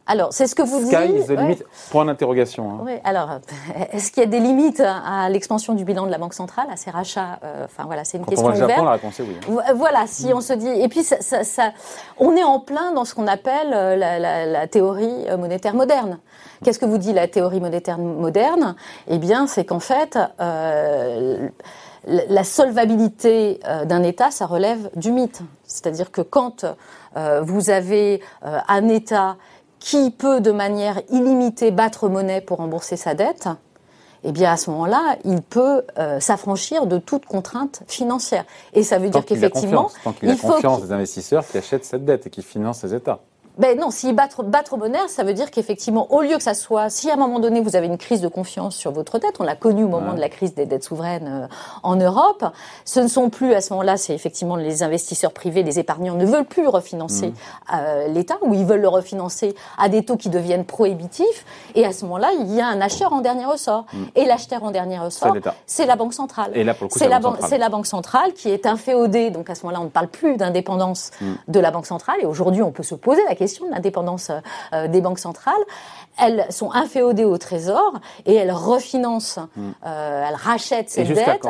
alors, 0.05 0.33
c'est 0.33 0.47
ce 0.47 0.55
que 0.55 0.61
vous 0.61 0.79
dites. 0.79 0.89
Sky 0.89 1.15
is 1.15 1.27
the 1.27 1.37
limit. 1.37 1.63
Point 1.89 2.05
d'interrogation. 2.05 2.71
Hein. 2.71 2.79
Oui. 2.85 2.93
Alors, 3.05 3.39
est-ce 3.91 4.11
qu'il 4.11 4.21
y 4.21 4.25
a 4.25 4.29
des 4.29 4.39
limites 4.39 4.81
à 4.81 5.29
l'expansion 5.29 5.73
du 5.73 5.85
bilan 5.85 6.05
de 6.05 6.11
la 6.11 6.17
Banque 6.17 6.33
centrale, 6.33 6.67
à 6.71 6.75
ces 6.75 6.91
rachats 6.91 7.39
euh, 7.43 7.65
Enfin 7.65 7.83
voilà, 7.85 8.03
c'est 8.03 8.17
une 8.17 8.25
question 8.25 8.47
on 8.47 8.49
le 8.49 8.55
Japon, 8.55 8.83
la 8.83 8.91
réponse 8.91 9.19
est 9.19 9.23
oui. 9.23 9.37
Hein. 9.47 9.73
Voilà, 9.75 10.05
si 10.07 10.33
on 10.33 10.41
se 10.41 10.53
dit. 10.53 10.67
Et 10.67 10.89
puis, 10.89 11.03
ça, 11.03 11.21
ça, 11.21 11.43
ça, 11.45 11.71
on 12.17 12.35
est 12.35 12.43
en 12.43 12.59
plein 12.59 12.91
dans 12.91 13.05
ce 13.05 13.15
qu'on 13.15 13.27
appelle 13.27 13.71
euh, 13.73 13.95
la, 13.95 14.19
la, 14.19 14.45
la, 14.45 14.67
théorie 14.67 15.25
euh, 15.29 15.37
monétaire 15.37 15.73
moderne. 15.73 16.19
Qu'est-ce 16.63 16.79
que 16.79 16.85
vous 16.85 16.97
dit 16.97 17.13
la 17.13 17.29
théorie 17.29 17.61
monétaire 17.61 17.97
moderne? 17.97 18.75
Eh 19.07 19.17
bien, 19.17 19.47
c'est 19.47 19.65
qu'en 19.65 19.79
fait. 19.79 20.17
Euh, 20.39 21.49
la 22.05 22.43
solvabilité 22.43 23.61
d'un 23.85 24.03
État, 24.03 24.29
ça 24.29 24.45
relève 24.45 24.89
du 24.97 25.13
mythe. 25.13 25.39
C'est-à-dire 25.63 26.11
que 26.11 26.19
quand 26.19 26.65
vous 27.15 27.69
avez 27.69 28.21
un 28.41 28.89
État 28.89 29.37
qui 29.83 30.11
peut 30.11 30.39
de 30.39 30.51
manière 30.51 31.01
illimitée 31.09 31.69
battre 31.69 32.07
monnaie 32.07 32.39
pour 32.39 32.59
rembourser 32.59 32.95
sa 32.95 33.15
dette, 33.15 33.49
eh 34.23 34.31
bien 34.31 34.53
à 34.53 34.55
ce 34.55 34.69
moment-là, 34.69 35.17
il 35.25 35.41
peut 35.41 35.83
euh, 35.99 36.21
s'affranchir 36.21 36.87
de 36.87 36.97
toute 36.99 37.25
contrainte 37.25 37.83
financière. 37.87 38.45
Et 38.71 38.83
ça 38.83 38.97
veut 38.97 39.09
dire 39.09 39.25
qu'effectivement, 39.25 39.91
il, 40.21 40.29
a 40.29 40.35
confiance 40.37 40.83
des 40.83 40.93
investisseurs 40.93 41.45
qui 41.45 41.57
achètent 41.57 41.83
cette 41.83 42.05
dette 42.05 42.27
et 42.27 42.29
qui 42.29 42.43
financent 42.43 42.79
ces 42.79 42.95
États. 42.95 43.19
Ben 43.59 43.77
non, 43.77 43.91
s'ils 43.91 44.15
battent, 44.15 44.35
battre 44.45 44.77
bonheur, 44.77 45.09
ça 45.09 45.23
veut 45.23 45.33
dire 45.33 45.51
qu'effectivement, 45.51 46.11
au 46.11 46.21
lieu 46.21 46.37
que 46.37 46.43
ça 46.43 46.55
soit, 46.55 46.89
si 46.89 47.11
à 47.11 47.13
un 47.13 47.17
moment 47.17 47.39
donné 47.39 47.61
vous 47.61 47.75
avez 47.75 47.85
une 47.85 47.99
crise 47.99 48.19
de 48.19 48.27
confiance 48.27 48.75
sur 48.75 48.91
votre 48.91 49.19
dette, 49.19 49.35
on 49.39 49.43
l'a 49.43 49.55
connu 49.55 49.83
au 49.83 49.87
moment 49.87 50.13
de 50.13 50.19
la 50.19 50.29
crise 50.29 50.55
des 50.55 50.65
dettes 50.65 50.83
souveraines 50.83 51.27
euh, 51.27 51.47
en 51.83 51.95
Europe, 51.95 52.45
ce 52.83 52.99
ne 52.99 53.07
sont 53.07 53.29
plus 53.29 53.53
à 53.53 53.61
ce 53.61 53.71
moment-là, 53.73 53.95
c'est 53.97 54.15
effectivement 54.15 54.55
les 54.55 54.81
investisseurs 54.81 55.33
privés, 55.33 55.61
les 55.61 55.77
épargnants 55.77 56.15
ne 56.15 56.25
veulent 56.25 56.45
plus 56.45 56.67
refinancer 56.67 57.27
mmh. 57.27 57.33
euh, 57.75 58.07
l'État 58.07 58.37
ou 58.41 58.55
ils 58.55 58.65
veulent 58.65 58.81
le 58.81 58.87
refinancer 58.87 59.53
à 59.77 59.87
des 59.87 60.03
taux 60.03 60.17
qui 60.17 60.29
deviennent 60.29 60.65
prohibitifs. 60.65 61.45
Et 61.75 61.85
à 61.85 61.93
ce 61.93 62.05
moment-là, 62.05 62.31
il 62.39 62.51
y 62.51 62.59
a 62.59 62.65
un 62.65 62.81
acheteur 62.81 63.13
en 63.13 63.21
dernier 63.21 63.45
ressort. 63.45 63.85
Mmh. 63.93 63.97
Et 64.15 64.25
l'acheteur 64.25 64.63
en 64.63 64.71
dernier 64.71 64.97
ressort, 64.97 65.37
c'est 65.67 65.85
la 65.85 65.95
Banque 65.95 66.15
centrale. 66.15 66.51
Et 66.55 66.63
là, 66.63 66.73
pour 66.73 66.85
le 66.85 66.89
coup, 66.89 66.97
c'est 66.97 67.07
la, 67.07 67.19
banque 67.19 67.37
la 67.51 67.69
Banque 67.69 67.85
centrale 67.85 68.33
qui 68.33 68.49
est 68.49 68.65
inféodée. 68.65 69.29
Donc 69.29 69.51
à 69.51 69.55
ce 69.55 69.63
moment-là, 69.63 69.81
on 69.81 69.85
ne 69.85 69.89
parle 69.89 70.07
plus 70.07 70.37
d'indépendance 70.37 71.11
mmh. 71.21 71.25
de 71.49 71.59
la 71.59 71.69
Banque 71.69 71.85
centrale. 71.85 72.17
Et 72.21 72.25
aujourd'hui, 72.25 72.63
on 72.63 72.71
peut 72.71 72.81
se 72.81 72.95
poser 72.95 73.21
la 73.29 73.35
question 73.35 73.42
question 73.43 73.65
de 73.67 73.71
l'indépendance 73.71 74.31
euh, 74.73 74.87
des 74.87 75.01
banques 75.01 75.19
centrales. 75.19 75.53
Elles 76.17 76.45
sont 76.49 76.71
inféodées 76.71 77.25
au 77.25 77.37
Trésor 77.37 77.99
et 78.25 78.35
elles 78.35 78.53
refinancent, 78.53 79.39
hmm. 79.57 79.71
euh, 79.85 80.25
elles 80.29 80.35
rachètent 80.35 80.89
ces 80.89 81.03
dettes. 81.03 81.47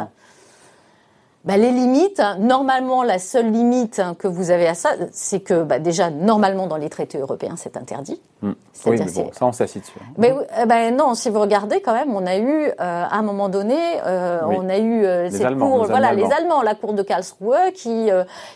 Bah, 1.45 1.57
les 1.57 1.71
limites, 1.71 2.21
normalement, 2.39 3.03
la 3.03 3.19
seule 3.19 3.51
limite 3.51 4.01
que 4.17 4.29
vous 4.29 4.49
avez 4.49 4.65
à 4.65 4.75
ça, 4.75 4.91
c'est 5.11 5.41
que 5.41 5.63
bah, 5.63 5.77
déjà, 5.77 6.09
normalement, 6.09 6.67
dans 6.67 6.77
les 6.77 6.89
traités 6.89 7.17
européens, 7.17 7.55
c'est 7.57 7.75
interdit. 7.75 8.21
Hmm. 8.41 8.53
Oui, 8.85 8.97
mais 8.97 9.11
bon, 9.11 9.29
ça, 9.33 9.45
on 9.45 9.51
s'assit 9.51 9.81
dessus. 9.81 9.99
Hein. 10.01 10.13
Mais 10.17 10.31
euh, 10.31 10.65
ben, 10.65 10.95
non, 10.95 11.15
si 11.15 11.29
vous 11.29 11.41
regardez 11.41 11.81
quand 11.81 11.93
même, 11.93 12.15
on 12.15 12.25
a 12.25 12.37
eu, 12.37 12.71
à 12.77 13.17
un 13.17 13.21
moment 13.21 13.49
donné, 13.49 13.77
on 14.05 14.69
a 14.69 14.77
eu 14.77 15.01
les 15.01 15.45
Allemands, 15.45 15.69
cour, 15.69 15.85
voilà, 15.85 16.13
les 16.13 16.31
Allemands, 16.31 16.61
la 16.61 16.75
cour 16.75 16.93
de 16.93 17.03
Karlsruhe, 17.03 17.73
qui 17.73 18.09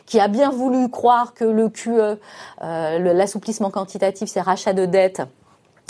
qui 0.05 0.19
a 0.19 0.27
bien 0.27 0.49
voulu 0.49 0.89
croire 0.89 1.33
que 1.33 1.45
le 1.45 1.69
QE, 1.69 2.17
l'assouplissement 2.61 3.69
quantitatif, 3.69 4.29
ces 4.29 4.41
rachats 4.41 4.73
de 4.73 4.85
dettes, 4.85 5.21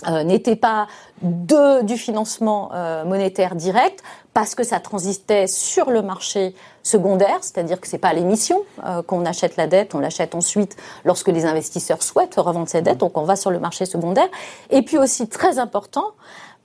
euh, 0.05 0.23
n'était 0.23 0.55
pas 0.55 0.85
de, 1.23 1.81
du 1.81 1.97
financement 1.97 2.69
euh, 2.71 3.03
monétaire 3.03 3.55
direct 3.55 4.03
parce 4.31 4.53
que 4.53 4.63
ça 4.63 4.79
transitait 4.79 5.47
sur 5.47 5.89
le 5.89 6.03
marché 6.03 6.53
secondaire, 6.83 7.39
c'est-à-dire 7.41 7.81
que 7.81 7.87
c'est 7.87 7.97
pas 7.97 8.09
à 8.09 8.13
l'émission 8.13 8.63
euh, 8.85 9.01
qu'on 9.01 9.25
achète 9.25 9.57
la 9.57 9.65
dette, 9.65 9.95
on 9.95 9.99
l'achète 9.99 10.35
ensuite 10.35 10.77
lorsque 11.03 11.29
les 11.29 11.45
investisseurs 11.45 12.03
souhaitent 12.03 12.35
revendre 12.35 12.69
cette 12.69 12.83
dette, 12.83 12.99
donc 12.99 13.17
on 13.17 13.23
va 13.23 13.35
sur 13.35 13.49
le 13.49 13.57
marché 13.57 13.87
secondaire. 13.87 14.29
Et 14.69 14.83
puis 14.83 14.99
aussi 14.99 15.29
très 15.29 15.57
important 15.57 16.11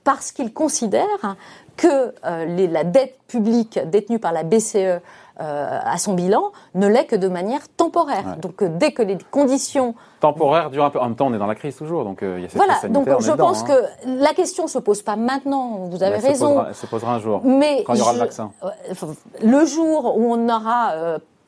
parce 0.03 0.31
qu'ils 0.31 0.53
considèrent 0.53 1.35
que 1.75 2.13
les, 2.45 2.67
la 2.67 2.83
dette 2.83 3.17
publique 3.27 3.79
détenue 3.89 4.19
par 4.19 4.31
la 4.31 4.43
BCE 4.43 5.01
euh, 5.41 5.79
à 5.83 5.97
son 5.97 6.13
bilan 6.13 6.51
ne 6.75 6.85
l'est 6.85 7.05
que 7.05 7.15
de 7.15 7.27
manière 7.27 7.61
temporaire. 7.75 8.37
Donc 8.37 8.61
euh, 8.61 8.69
dès 8.69 8.91
que 8.91 9.01
les 9.01 9.17
conditions 9.31 9.95
temporaire 10.19 10.69
durent 10.69 10.85
un 10.85 10.89
peu. 10.91 10.99
En 10.99 11.05
même 11.05 11.15
temps, 11.15 11.25
on 11.25 11.33
est 11.33 11.39
dans 11.39 11.47
la 11.47 11.55
crise 11.55 11.75
toujours, 11.75 12.03
donc 12.03 12.21
euh, 12.21 12.35
il 12.37 12.43
y 12.43 12.45
a 12.45 12.49
cette 12.49 12.57
voilà. 12.57 12.79
donc 12.87 13.09
je 13.19 13.31
pense 13.31 13.63
hein. 13.63 13.65
que 13.67 14.19
la 14.21 14.33
question 14.35 14.67
se 14.67 14.77
pose 14.77 15.01
pas 15.01 15.15
maintenant. 15.15 15.87
Vous 15.89 16.03
avez 16.03 16.17
raison. 16.17 16.63
Elle 16.67 16.75
se, 16.75 16.85
posera, 16.85 17.15
un 17.15 17.19
jour. 17.19 17.41
Mais 17.43 17.83
quand 17.83 17.95
il 17.95 17.99
y 17.99 18.01
aura 18.01 18.13
le 18.13 18.19
vaccin. 18.19 18.51
Le 19.41 19.65
jour 19.65 20.17
où 20.17 20.33
on 20.35 20.49
aura 20.49 20.93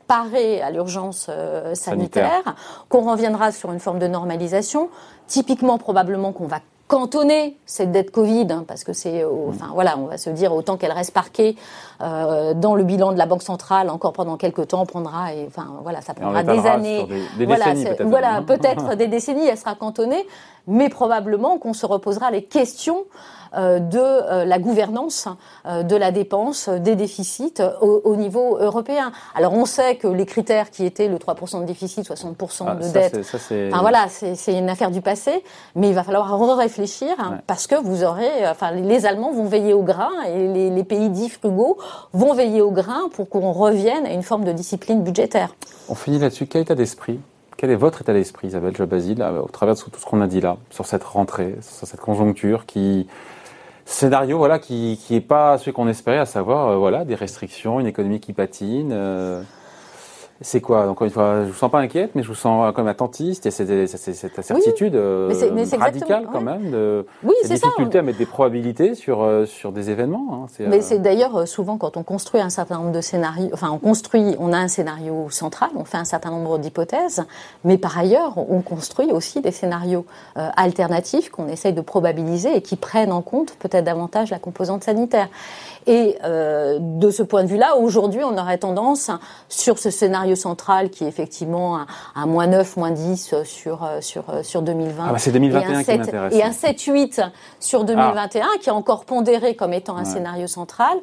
paré 0.08 0.64
à 0.64 0.72
l'urgence 0.72 1.30
sanitaire, 1.74 2.56
qu'on 2.90 3.10
reviendra 3.10 3.52
sur 3.52 3.72
une 3.72 3.80
forme 3.80 4.00
de 4.00 4.08
normalisation, 4.08 4.90
typiquement 5.28 5.78
probablement 5.78 6.32
qu'on 6.32 6.48
va 6.48 6.60
cantonner 6.88 7.58
cette 7.66 7.92
dette 7.92 8.12
Covid, 8.12 8.48
hein, 8.52 8.64
parce 8.68 8.84
que 8.84 8.94
c'est, 8.94 9.24
mm. 9.24 9.50
enfin 9.50 9.72
voilà, 9.74 9.98
on 9.98 10.06
va 10.06 10.18
se 10.18 10.30
dire 10.30 10.54
autant 10.54 10.78
qu'elle 10.78 10.92
reste 10.92 11.12
parquée 11.12 11.56
euh, 12.02 12.54
dans 12.54 12.76
le 12.76 12.84
bilan 12.84 13.12
de 13.12 13.18
la 13.18 13.26
Banque 13.26 13.42
centrale 13.42 13.90
encore 13.90 14.14
pendant 14.14 14.38
quelques 14.38 14.68
temps, 14.68 14.86
prendra, 14.86 15.34
et 15.34 15.46
enfin 15.48 15.68
voilà, 15.82 16.02
ça 16.02 16.14
prendra 16.14 16.44
des 16.44 16.66
années, 16.68 17.08
des, 17.38 17.46
voilà, 17.46 17.74
peut-être, 17.74 18.04
voilà, 18.04 18.42
peut-être 18.42 18.96
des 18.96 19.08
décennies, 19.08 19.48
elle 19.48 19.58
sera 19.58 19.76
cantonnée, 19.76 20.28
mais 20.68 20.90
probablement 20.90 21.58
qu'on 21.58 21.74
se 21.74 21.86
reposera 21.86 22.30
les 22.32 22.44
questions 22.44 23.06
de 23.80 24.00
euh, 24.00 24.46
la 24.46 24.60
gouvernance 24.60 25.28
euh, 25.66 25.84
de 25.84 25.96
la 25.96 26.12
dépense, 26.12 26.70
des 26.70 26.96
déficits 26.96 27.62
au, 27.82 28.16
niveau 28.16 28.58
européen. 28.60 29.12
Alors 29.36 29.54
on 29.54 29.66
sait 29.66 29.96
que 29.96 30.08
les 30.08 30.26
critères 30.26 30.72
qui 30.72 30.86
étaient 30.86 31.08
le 31.08 31.18
3% 31.18 31.62
de 31.62 31.66
déficit, 31.66 32.08
60% 32.08 32.66
ah, 32.68 32.76
de 32.76 32.88
dette, 32.90 33.20
enfin 33.20 33.82
voilà, 33.82 34.08
c'est 34.10 34.54
une 34.54 34.70
affaire 34.70 34.92
du 34.92 35.02
passé, 35.02 35.44
mais 35.76 35.90
il 35.90 35.94
va 35.94 36.04
falloir 36.04 36.26
réfléchir 36.58 37.10
parce 37.48 37.68
que 37.68 37.76
vous 37.76 38.04
aurez, 38.04 38.48
enfin 38.48 38.72
les 38.72 39.06
Allemands 39.06 39.32
vont 39.32 39.46
veiller 39.46 39.74
au 39.74 39.84
grain 39.84 40.12
et 40.28 40.48
les, 40.48 40.70
les 40.70 40.84
pays 40.84 41.10
dits 41.10 41.30
frugaux 41.30 41.78
vont 42.14 42.34
veiller 42.34 42.62
au 42.62 42.72
grain 42.72 43.10
pour 43.14 43.30
qu'on 43.30 43.52
revienne 43.52 44.06
à 44.06 44.14
une 44.14 44.24
forme 44.24 44.46
de 44.46 44.52
discipline 44.52 45.04
budgétaire. 45.04 45.56
On 45.90 45.96
finit 45.96 46.20
là-dessus. 46.20 46.48
Quel 46.48 46.62
état 46.62 46.76
d'esprit? 46.76 47.20
Quel 47.58 47.72
est 47.72 47.76
votre 47.76 48.02
état 48.02 48.14
d'esprit, 48.14 48.48
Isabelle 48.50 48.76
Jobazil, 48.76 49.24
au 49.24 49.48
travers 49.48 49.76
de 49.76 49.80
tout 49.80 49.90
ce 49.98 50.06
qu'on 50.06 50.22
a 50.22 50.28
dit 50.28 50.42
là, 50.42 50.58
sur 50.72 50.86
cette 50.86 51.04
rentrée, 51.04 51.56
sur 51.62 51.88
cette 51.88 52.02
conjoncture 52.02 52.66
qui, 52.66 53.08
scénario 53.86 54.38
voilà 54.38 54.60
qui 54.60 55.00
qui 55.06 55.16
est 55.16 55.22
pas 55.22 55.58
celui 55.58 55.74
qu'on 55.74 55.88
espérait, 55.88 56.18
à 56.18 56.26
savoir 56.26 56.70
euh, 56.70 56.78
voilà 56.78 57.06
des 57.06 57.16
restrictions, 57.16 57.80
une 57.80 57.88
économie 57.88 58.20
qui 58.20 58.34
patine. 58.34 58.92
Euh, 60.36 60.42
c'est 60.42 60.62
quoi? 60.62 60.88
Encore 60.88 61.06
une 61.06 61.14
fois, 61.14 61.44
je 61.44 61.50
vous 61.50 61.58
sens 61.58 61.72
pas 61.72 61.80
inquiète, 61.80 62.12
mais 62.16 62.24
je 62.24 62.28
vous 62.28 62.36
sens 62.36 62.74
comme 62.74 62.88
attentiste. 62.88 63.46
Il 63.46 63.48
y 63.48 63.84
a 63.84 63.88
cette, 63.88 64.40
incertitude 64.40 64.96
euh, 64.96 65.34
radicale 65.80 66.28
quand 66.32 66.42
même, 66.42 66.72
de 66.72 67.06
oui, 67.24 67.34
cette 67.44 67.54
difficulté 67.54 68.00
à 68.00 68.02
mettre 68.02 68.18
des 68.18 68.26
probabilités 68.26 68.96
sur 68.96 69.24
euh, 69.24 69.46
sur 69.46 69.72
des 69.72 69.90
événements. 69.90 70.46
Hein, 70.60 70.66
mais 70.68 70.82
c'est 70.82 71.00
d'ailleurs 71.00 71.48
souvent 71.48 71.78
quand 71.78 71.98
on 71.98 72.04
construit 72.04 72.42
un 72.42 72.50
certain 72.50 72.78
nombre 72.78 72.92
de 72.92 73.02
scénarios, 73.02 73.50
enfin 73.54 73.70
on 73.72 73.78
construit, 73.78 74.36
on 74.40 74.54
a 74.54 74.58
un 74.58 74.68
scénario 74.68 75.30
central, 75.30 75.70
on 75.76 75.86
fait 75.86 75.98
un 75.98 76.06
certain 76.06 76.32
nombre 76.32 76.58
d'hypothèses, 76.58 77.24
mais 77.64 77.78
par 77.78 77.98
ailleurs 77.98 78.34
on 78.38 78.62
construit 78.62 79.12
aussi 79.12 79.42
des 79.42 79.52
scénarios 79.52 80.06
alternatifs 80.36 81.30
qu'on 81.30 81.48
essaye 81.48 81.74
de 81.74 81.82
probabiliser 81.82 82.56
et 82.56 82.62
qui 82.62 82.76
prennent 82.76 83.12
en 83.12 83.22
compte 83.22 83.56
peut-être 83.60 83.86
davantage 83.86 84.32
la 84.32 84.40
composante 84.40 84.84
sanitaire. 84.84 85.30
Et 85.88 86.18
euh, 86.24 86.80
de 86.80 87.12
ce 87.12 87.22
point 87.22 87.44
de 87.44 87.48
vue-là, 87.48 87.78
aujourd'hui, 87.78 88.22
on 88.24 88.38
aurait 88.38 88.58
tendance, 88.58 89.12
sur 89.50 89.78
ce 89.78 89.92
scénario 89.92 90.25
central 90.34 90.90
qui 90.90 91.04
est 91.04 91.08
effectivement 91.08 91.86
un, 92.16 92.26
moins 92.26 92.48
9, 92.48 92.78
moins 92.78 92.90
10 92.90 93.36
sur, 93.44 93.84
euh, 93.84 94.02
sur, 94.02 94.24
euh, 94.30 94.42
sur 94.42 94.64
2020. 94.64 95.06
Ah 95.08 95.12
bah 95.12 95.20
c'est 95.20 95.32
2021 95.32 95.84
qui 95.84 95.98
m'intéresse. 95.98 96.34
Et 96.34 96.42
un 96.42 96.50
7-8 96.50 97.30
sur 97.60 97.84
2021, 97.84 98.44
ah. 98.44 98.58
qui 98.60 98.70
est 98.70 98.72
encore 98.72 99.06
pondéré 99.06 99.56
comme 99.56 99.74
étant 99.74 99.98
un 99.98 100.06
scénario 100.06 100.48
central 100.48 100.98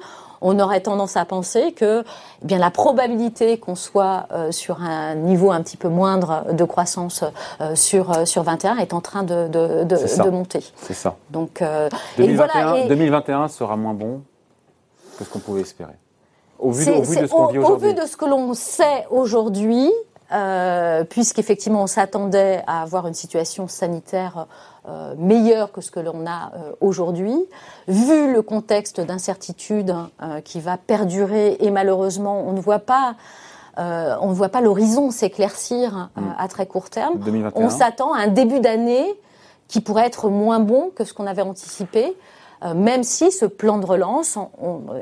on 0.44 0.58
aurait 0.58 0.80
tendance 0.80 1.16
à 1.16 1.24
penser 1.24 1.70
que 1.70 2.02
eh 2.42 2.44
bien 2.44 2.58
la 2.58 2.70
probabilité 2.70 3.58
qu'on 3.58 3.76
soit 3.76 4.26
euh, 4.32 4.50
sur 4.50 4.82
un 4.82 5.14
niveau 5.14 5.52
un 5.52 5.62
petit 5.62 5.76
peu 5.76 5.88
moindre 5.88 6.46
de 6.52 6.64
croissance 6.64 7.22
euh, 7.60 7.76
sur 7.76 8.26
sur 8.26 8.42
21 8.42 8.78
est 8.78 8.92
en 8.92 9.00
train 9.00 9.22
de 9.22 9.46
de, 9.46 9.84
de, 9.84 10.30
monter. 10.30 10.64
C'est 10.76 10.94
ça. 10.94 11.14
Donc 11.30 11.62
2021, 12.16 12.24
et 12.24 12.34
voilà, 12.34 12.88
2021 12.88 13.48
sera 13.48 13.76
moins 13.76 13.94
bon 13.94 14.22
ce 15.18 15.24
qu'on 15.24 15.38
pouvait 15.38 15.60
espérer 15.60 15.92
au 16.62 16.70
vu, 16.70 16.84
de, 16.84 17.04
ce 17.04 17.26
qu'on 17.28 17.46
vit 17.46 17.58
aujourd'hui 17.58 17.88
Au 17.88 17.90
vu 17.90 17.94
de 17.94 18.06
ce 18.06 18.16
que 18.16 18.24
l'on 18.24 18.54
sait 18.54 19.06
aujourd'hui, 19.10 19.90
euh, 20.32 21.04
puisqu'effectivement 21.04 21.82
on 21.82 21.86
s'attendait 21.86 22.62
à 22.66 22.82
avoir 22.82 23.06
une 23.06 23.14
situation 23.14 23.68
sanitaire 23.68 24.46
euh, 24.88 25.14
meilleure 25.18 25.72
que 25.72 25.80
ce 25.80 25.90
que 25.90 26.00
l'on 26.00 26.26
a 26.26 26.52
euh, 26.54 26.72
aujourd'hui, 26.80 27.36
vu 27.88 28.32
le 28.32 28.40
contexte 28.40 29.00
d'incertitude 29.00 29.94
qui 30.44 30.60
va 30.60 30.78
perdurer 30.78 31.56
et 31.60 31.70
malheureusement 31.70 32.44
on 32.46 32.52
ne 32.52 32.60
voit 32.60 32.78
pas 32.78 33.16
on 33.78 34.28
ne 34.28 34.34
voit 34.34 34.50
pas 34.50 34.60
l'horizon 34.60 35.10
s'éclaircir 35.10 36.10
mm. 36.16 36.22
à 36.38 36.48
très 36.48 36.66
court 36.66 36.90
terme. 36.90 37.18
On 37.54 37.70
s'attend 37.70 38.12
à 38.12 38.20
un 38.20 38.26
début 38.28 38.60
d'année 38.60 39.06
qui 39.66 39.80
pourrait 39.80 40.06
être 40.06 40.28
moins 40.28 40.60
bon 40.60 40.90
que 40.94 41.04
ce 41.04 41.14
qu'on 41.14 41.26
avait 41.26 41.42
anticipé. 41.42 42.14
Euh, 42.64 42.74
même 42.74 43.02
si 43.02 43.32
ce 43.32 43.44
plan 43.44 43.78
de 43.78 43.86
relance, 43.86 44.38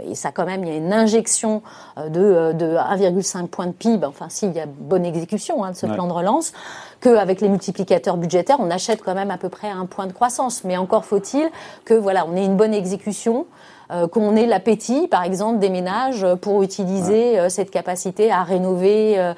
et 0.09 0.15
ça 0.15 0.33
quand 0.33 0.47
même, 0.47 0.65
il 0.65 0.69
y 0.69 0.73
a 0.73 0.77
une 0.77 0.93
injection 0.93 1.63
euh, 1.99 2.09
de, 2.09 2.57
de 2.57 2.77
1,5 2.77 3.49
point 3.49 3.67
de 3.67 3.73
PIB, 3.73 4.07
enfin 4.07 4.29
s'il 4.29 4.53
y 4.53 4.61
a 4.61 4.67
bonne 4.67 5.05
exécution 5.05 5.63
hein, 5.63 5.73
de 5.73 5.77
ce 5.77 5.87
plan 5.87 6.07
de 6.07 6.13
relance, 6.13 6.53
qu'avec 7.01 7.41
les 7.41 7.49
multiplicateurs 7.49 8.17
budgétaires, 8.17 8.59
on 8.61 8.71
achète 8.71 9.03
quand 9.03 9.15
même 9.15 9.31
à 9.31 9.39
peu 9.39 9.49
près 9.49 9.69
un 9.69 9.87
point 9.87 10.07
de 10.07 10.13
croissance. 10.13 10.65
Mais 10.65 10.77
encore 10.77 11.05
faut-il 11.05 11.51
que 11.85 11.95
voilà, 11.95 12.27
on 12.27 12.37
ait 12.37 12.45
une 12.45 12.57
bonne 12.57 12.75
exécution, 12.75 13.41
euh, 13.41 13.80
qu'on 14.13 14.37
ait 14.37 14.47
l'appétit, 14.47 15.09
par 15.09 15.25
exemple, 15.25 15.59
des 15.59 15.71
ménages 15.71 16.27
pour 16.41 16.63
utiliser 16.63 17.39
euh, 17.39 17.49
cette 17.49 17.71
capacité 17.71 18.31
à 18.31 18.43
rénover 18.43 19.19
euh, 19.19 19.35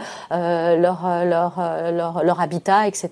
leur, 0.77 1.07
leur, 1.25 1.61
leur, 1.93 2.25
leur, 2.25 2.41
habitat, 2.41 2.87
etc. 2.87 3.11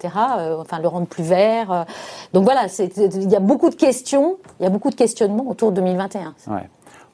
enfin, 0.58 0.78
le 0.80 0.88
rendre 0.88 1.06
plus 1.06 1.22
vert. 1.22 1.86
Donc 2.32 2.44
voilà, 2.44 2.66
il 2.96 3.30
y 3.30 3.36
a 3.36 3.40
beaucoup 3.40 3.70
de 3.70 3.74
questions, 3.74 4.36
il 4.58 4.64
y 4.64 4.66
a 4.66 4.70
beaucoup 4.70 4.90
de 4.90 4.94
questionnements 4.94 5.48
autour 5.48 5.70
de 5.70 5.76
2021. 5.76 6.34
Ouais. 6.48 6.68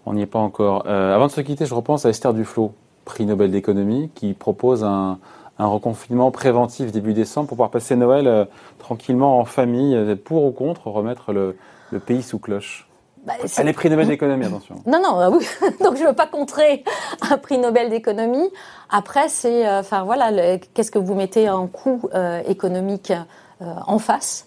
On 0.07 0.15
n'y 0.15 0.23
est 0.23 0.27
pas 0.27 0.39
encore. 0.39 0.87
avant 0.87 1.27
de 1.27 1.33
se 1.33 1.41
quitter, 1.41 1.67
je 1.67 1.75
repense 1.75 2.07
à 2.07 2.11
Esther 2.11 2.33
Duflo, 2.33 2.73
prix 3.05 3.27
Nobel 3.27 3.51
d'économie, 3.51 4.11
qui 4.15 4.35
propose 4.35 4.85
un, 4.85 5.19
un 5.59 5.67
reconfinement 5.67 6.31
préventif 6.31 6.93
début 6.93 7.13
décembre 7.13 7.49
pour 7.49 7.57
pouvoir 7.57 7.71
passer 7.71 7.97
Noël 7.97 8.49
tranquillement 8.79 9.39
en 9.39 9.45
famille, 9.45 10.17
pour 10.25 10.45
ou 10.45 10.53
contre 10.53 10.89
remettre 10.89 11.33
le, 11.33 11.57
le 11.91 12.01
pays 12.01 12.23
sous 12.23 12.39
cloche 12.39 12.89
bah, 13.27 13.35
Elle 13.59 13.69
est 13.69 13.73
prix 13.73 13.91
Nobel 13.91 14.07
d'économie, 14.07 14.47
attention. 14.47 14.77
Non, 14.87 15.03
non, 15.03 15.21
euh, 15.21 15.31
oui. 15.31 15.47
donc 15.85 15.97
je 15.97 16.03
ne 16.03 16.09
veux 16.09 16.15
pas 16.15 16.27
contrer 16.27 16.85
un 17.31 17.37
prix 17.39 17.59
Nobel 17.59 17.91
d'économie. 17.91 18.49
Après, 18.89 19.29
c'est, 19.29 19.67
euh, 19.67 19.81
enfin 19.81 20.05
voilà, 20.05 20.59
qu'est-ce 20.75 20.93
que 20.93 20.99
vous 20.99 21.15
mettez 21.15 21.51
en 21.51 21.67
coût 21.67 22.09
euh, 22.15 22.41
économique 22.47 23.13
en 23.61 23.99
face? 23.99 24.47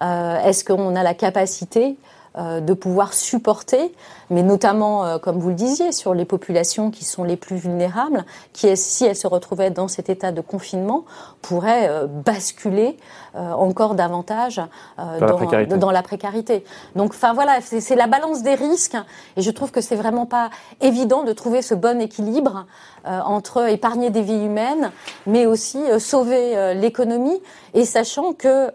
Est-ce 0.00 0.64
qu'on 0.64 0.96
a 0.96 1.02
la 1.02 1.14
capacité 1.14 1.96
de 2.36 2.72
pouvoir 2.72 3.12
supporter 3.12 3.92
mais 4.32 4.42
notamment, 4.42 5.04
euh, 5.04 5.18
comme 5.18 5.38
vous 5.38 5.50
le 5.50 5.54
disiez, 5.54 5.92
sur 5.92 6.14
les 6.14 6.24
populations 6.24 6.90
qui 6.90 7.04
sont 7.04 7.22
les 7.22 7.36
plus 7.36 7.56
vulnérables, 7.56 8.24
qui, 8.52 8.74
si 8.76 9.04
elles 9.04 9.16
se 9.16 9.26
retrouvaient 9.26 9.70
dans 9.70 9.88
cet 9.88 10.08
état 10.08 10.32
de 10.32 10.40
confinement, 10.40 11.04
pourraient 11.42 11.88
euh, 11.88 12.06
basculer 12.06 12.96
euh, 13.36 13.52
encore 13.52 13.94
davantage 13.94 14.60
dans, 14.98 15.90
la 15.90 16.02
précarité. 16.02 16.64
Donc, 16.96 17.10
enfin 17.10 17.34
voilà, 17.34 17.60
c'est 17.60 17.94
la 17.94 18.06
balance 18.06 18.42
des 18.42 18.54
risques, 18.54 18.96
et 19.36 19.42
je 19.42 19.50
trouve 19.50 19.70
que 19.70 19.82
c'est 19.82 19.96
vraiment 19.96 20.26
pas 20.26 20.48
évident 20.80 21.24
de 21.24 21.32
trouver 21.32 21.60
ce 21.60 21.74
bon 21.74 22.00
équilibre 22.00 22.66
entre 23.04 23.68
épargner 23.68 24.10
des 24.10 24.22
vies 24.22 24.44
humaines, 24.44 24.92
mais 25.26 25.46
aussi 25.46 25.78
sauver 25.98 26.74
l'économie, 26.74 27.40
et 27.74 27.84
sachant 27.84 28.32
que 28.32 28.70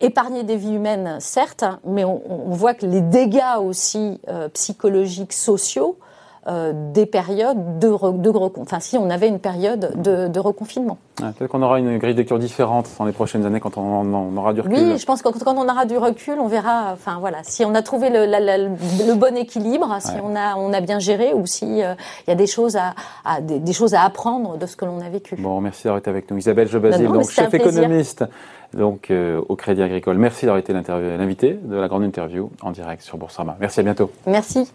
épargner 0.00 0.44
des 0.44 0.56
vies 0.56 0.74
humaines, 0.74 1.16
certes, 1.20 1.64
mais 1.84 2.04
on, 2.04 2.20
voit 2.48 2.74
que 2.74 2.86
les 2.86 3.00
dégâts 3.00 3.58
aussi 3.60 4.20
euh, 4.28 4.48
psychologiques, 4.48 5.32
sociaux, 5.32 5.98
euh, 6.48 6.72
des 6.94 7.04
périodes 7.04 7.78
de, 7.78 7.88
de 7.88 8.30
enfin 8.58 8.80
si 8.80 8.96
on 8.96 9.10
avait 9.10 9.28
une 9.28 9.38
période 9.38 10.00
de, 10.00 10.28
de 10.28 10.40
reconfinement. 10.40 10.96
Peut-être 11.16 11.48
qu'on 11.48 11.60
aura 11.60 11.78
une 11.78 11.98
grille 11.98 12.14
de 12.14 12.18
lecture 12.20 12.38
différente 12.38 12.88
dans 12.98 13.04
les 13.04 13.12
prochaines 13.12 13.44
années 13.44 13.60
quand 13.60 13.76
on, 13.76 14.36
aura 14.36 14.54
du 14.54 14.62
recul. 14.62 14.78
Oui, 14.78 14.98
je 14.98 15.04
pense 15.04 15.20
que 15.20 15.28
quand 15.28 15.58
on 15.58 15.68
aura 15.68 15.84
du 15.84 15.98
recul, 15.98 16.38
on 16.38 16.46
verra. 16.46 16.92
Enfin 16.94 17.18
voilà, 17.20 17.38
si 17.42 17.66
on 17.66 17.74
a 17.74 17.82
trouvé 17.82 18.08
le, 18.08 18.24
le 18.24 19.14
bon 19.14 19.36
équilibre, 19.36 19.94
si 20.00 20.12
on 20.22 20.34
a 20.36 20.56
on 20.56 20.72
a 20.72 20.80
bien 20.80 20.98
géré, 21.00 21.34
ou 21.34 21.44
si 21.44 21.82
euh, 21.82 21.94
il 22.26 22.30
y 22.30 22.32
a 22.32 22.36
des 22.36 22.46
choses 22.46 22.76
à, 22.76 22.94
à 23.26 23.42
des, 23.42 23.72
choses 23.74 23.92
à 23.92 24.02
apprendre 24.02 24.56
de 24.56 24.64
ce 24.64 24.76
que 24.76 24.86
l'on 24.86 25.00
a 25.00 25.10
vécu. 25.10 25.36
Bon, 25.36 25.60
merci 25.60 25.84
d'avoir 25.84 25.98
été 25.98 26.08
avec 26.08 26.30
nous, 26.30 26.38
Isabelle 26.38 26.68
Jobazil, 26.68 27.08
donc 27.08 27.28
chef 27.28 27.52
économiste 27.52 28.24
donc 28.74 29.10
euh, 29.10 29.40
au 29.48 29.56
Crédit 29.56 29.82
Agricole. 29.82 30.18
Merci 30.18 30.46
d'avoir 30.46 30.58
été 30.58 30.72
l'invité 30.72 31.58
de 31.62 31.76
la 31.76 31.88
grande 31.88 32.04
interview 32.04 32.50
en 32.62 32.70
direct 32.70 33.02
sur 33.02 33.18
Boursorama. 33.18 33.56
Merci 33.60 33.80
à 33.80 33.82
bientôt. 33.82 34.10
Merci. 34.26 34.70